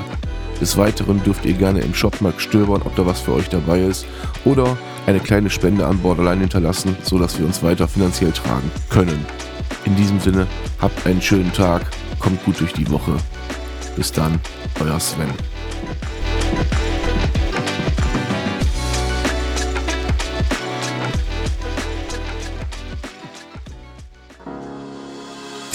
Des 0.62 0.78
Weiteren 0.78 1.22
dürft 1.26 1.44
ihr 1.44 1.56
gerne 1.56 1.82
im 1.82 1.94
Shopmarkt 1.94 2.40
stöbern, 2.40 2.82
ob 2.86 2.96
da 2.96 3.06
was 3.06 3.20
für 3.20 3.34
euch 3.34 3.50
dabei 3.50 3.82
ist. 3.82 4.06
Oder 4.46 4.78
eine 5.08 5.20
kleine 5.20 5.50
Spende 5.50 5.86
an 5.88 6.00
Borderline 6.00 6.40
hinterlassen, 6.40 6.96
sodass 7.04 7.38
wir 7.38 7.46
uns 7.46 7.62
weiter 7.64 7.90
finanziell 7.90 8.32
tragen 8.32 8.72
können. 8.90 9.26
In 9.84 9.98
diesem 9.98 10.22
Sinne, 10.22 10.48
habt 10.80 11.06
einen 11.06 11.22
schönen 11.22 11.52
Tag, 11.52 11.82
kommt 12.20 12.42
gut 12.46 12.62
durch 12.62 12.72
die 12.72 12.90
Woche. 12.90 13.18
Bis 14.00 14.14
dann, 14.14 14.40
euer 14.80 14.98
Sven. 14.98 15.28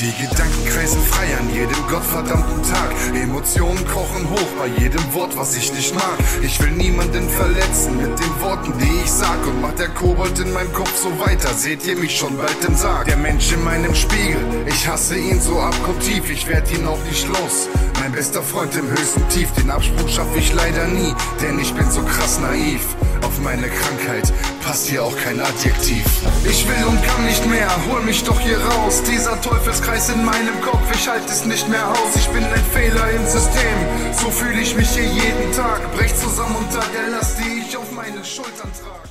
Die 0.00 0.26
Gedanken 0.26 0.63
kreisen 0.84 1.02
frei 1.02 1.34
an 1.38 1.48
jedem 1.54 1.88
gottverdammten 1.88 2.62
Tag. 2.62 2.90
Emotionen 3.14 3.82
kochen 3.86 4.28
hoch 4.28 4.50
bei 4.58 4.66
jedem 4.82 5.14
Wort, 5.14 5.34
was 5.34 5.56
ich 5.56 5.72
nicht 5.72 5.94
mag. 5.94 6.18
Ich 6.42 6.60
will 6.60 6.72
niemanden 6.72 7.26
verletzen 7.30 7.96
mit 7.96 8.18
den 8.18 8.40
Worten, 8.42 8.74
die 8.78 9.00
ich 9.02 9.10
sag. 9.10 9.46
Und 9.46 9.62
macht 9.62 9.78
der 9.78 9.88
Kobold 9.88 10.38
in 10.38 10.52
meinem 10.52 10.72
Kopf 10.74 10.94
so 10.94 11.08
weiter, 11.24 11.54
seht 11.54 11.86
ihr 11.86 11.96
mich 11.96 12.14
schon 12.14 12.36
bald 12.36 12.62
im 12.66 12.76
Sarg. 12.76 13.06
Der 13.06 13.16
Mensch 13.16 13.50
in 13.52 13.64
meinem 13.64 13.94
Spiegel, 13.94 14.36
ich 14.66 14.86
hasse 14.86 15.16
ihn 15.16 15.40
so 15.40 15.58
abgrundtief, 15.58 16.30
ich 16.30 16.46
werd 16.48 16.70
ihn 16.70 16.86
auch 16.86 17.02
nicht 17.08 17.26
los. 17.28 17.68
Mein 18.00 18.12
bester 18.12 18.42
Freund 18.42 18.76
im 18.76 18.90
höchsten 18.90 19.26
Tief, 19.30 19.50
den 19.52 19.70
Absprung 19.70 20.08
schaff 20.08 20.36
ich 20.36 20.52
leider 20.52 20.86
nie, 20.88 21.14
denn 21.40 21.58
ich 21.58 21.72
bin 21.72 21.90
so 21.90 22.02
krass 22.02 22.38
naiv. 22.40 22.82
Auf 23.22 23.40
meine 23.40 23.68
Krankheit 23.68 24.30
passt 24.62 24.88
hier 24.88 25.02
auch 25.02 25.16
kein 25.16 25.40
Adjektiv. 25.40 26.04
Ich 26.44 26.68
will 26.68 26.84
und 26.86 27.02
kann 27.02 27.24
nicht 27.24 27.46
mehr, 27.46 27.68
hol 27.90 28.02
mich 28.02 28.22
doch 28.24 28.38
hier 28.38 28.58
raus. 28.58 29.02
Dieser 29.10 29.40
Teufelskreis 29.40 30.10
in 30.10 30.24
meinem 30.24 30.60
Kopf, 30.60 30.73
ich 30.92 31.08
halte 31.08 31.26
es 31.26 31.44
nicht 31.44 31.68
mehr 31.68 31.88
aus. 31.88 32.16
Ich 32.16 32.28
bin 32.28 32.44
ein 32.44 32.64
Fehler 32.72 33.10
im 33.10 33.26
System, 33.26 33.76
so 34.12 34.30
fühle 34.30 34.60
ich 34.60 34.74
mich 34.76 34.88
hier 34.90 35.04
jeden 35.04 35.52
Tag. 35.52 35.80
Brech 35.94 36.14
zusammen 36.14 36.56
unter 36.56 36.82
der 36.94 37.10
Last, 37.10 37.38
die 37.38 37.60
ich 37.66 37.76
auf 37.76 37.90
meinen 37.92 38.24
Schultern 38.24 38.70
trage. 38.72 39.04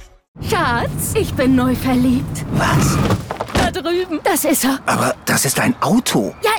Schatz, 0.50 1.14
ich 1.16 1.34
bin 1.34 1.56
neu 1.56 1.76
verliebt. 1.76 2.46
Was? 2.54 2.98
Da 3.54 3.72
drüben. 3.72 4.20
Das 4.24 4.44
ist 4.46 4.66
er. 4.66 4.80
Aber 4.86 5.16
das 5.26 5.46
ist 5.46 5.60
ein 5.60 5.76
Auto. 5.82 6.34
Ja, 6.44 6.52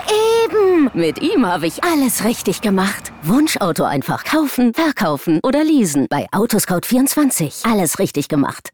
eben. 0.45 0.91
Mit 0.95 1.21
ihm 1.21 1.45
habe 1.47 1.67
ich 1.67 1.83
alles 1.85 2.25
richtig 2.25 2.61
gemacht. 2.61 3.13
Wunschauto 3.23 3.85
einfach 3.85 4.25
kaufen, 4.25 4.73
verkaufen 4.73 5.41
oder 5.43 5.65
leasen. 5.65 6.07
Bei 6.09 6.27
Autoscout24. 6.33 7.71
Alles 7.71 7.99
richtig 7.99 8.29
gemacht. 8.29 8.71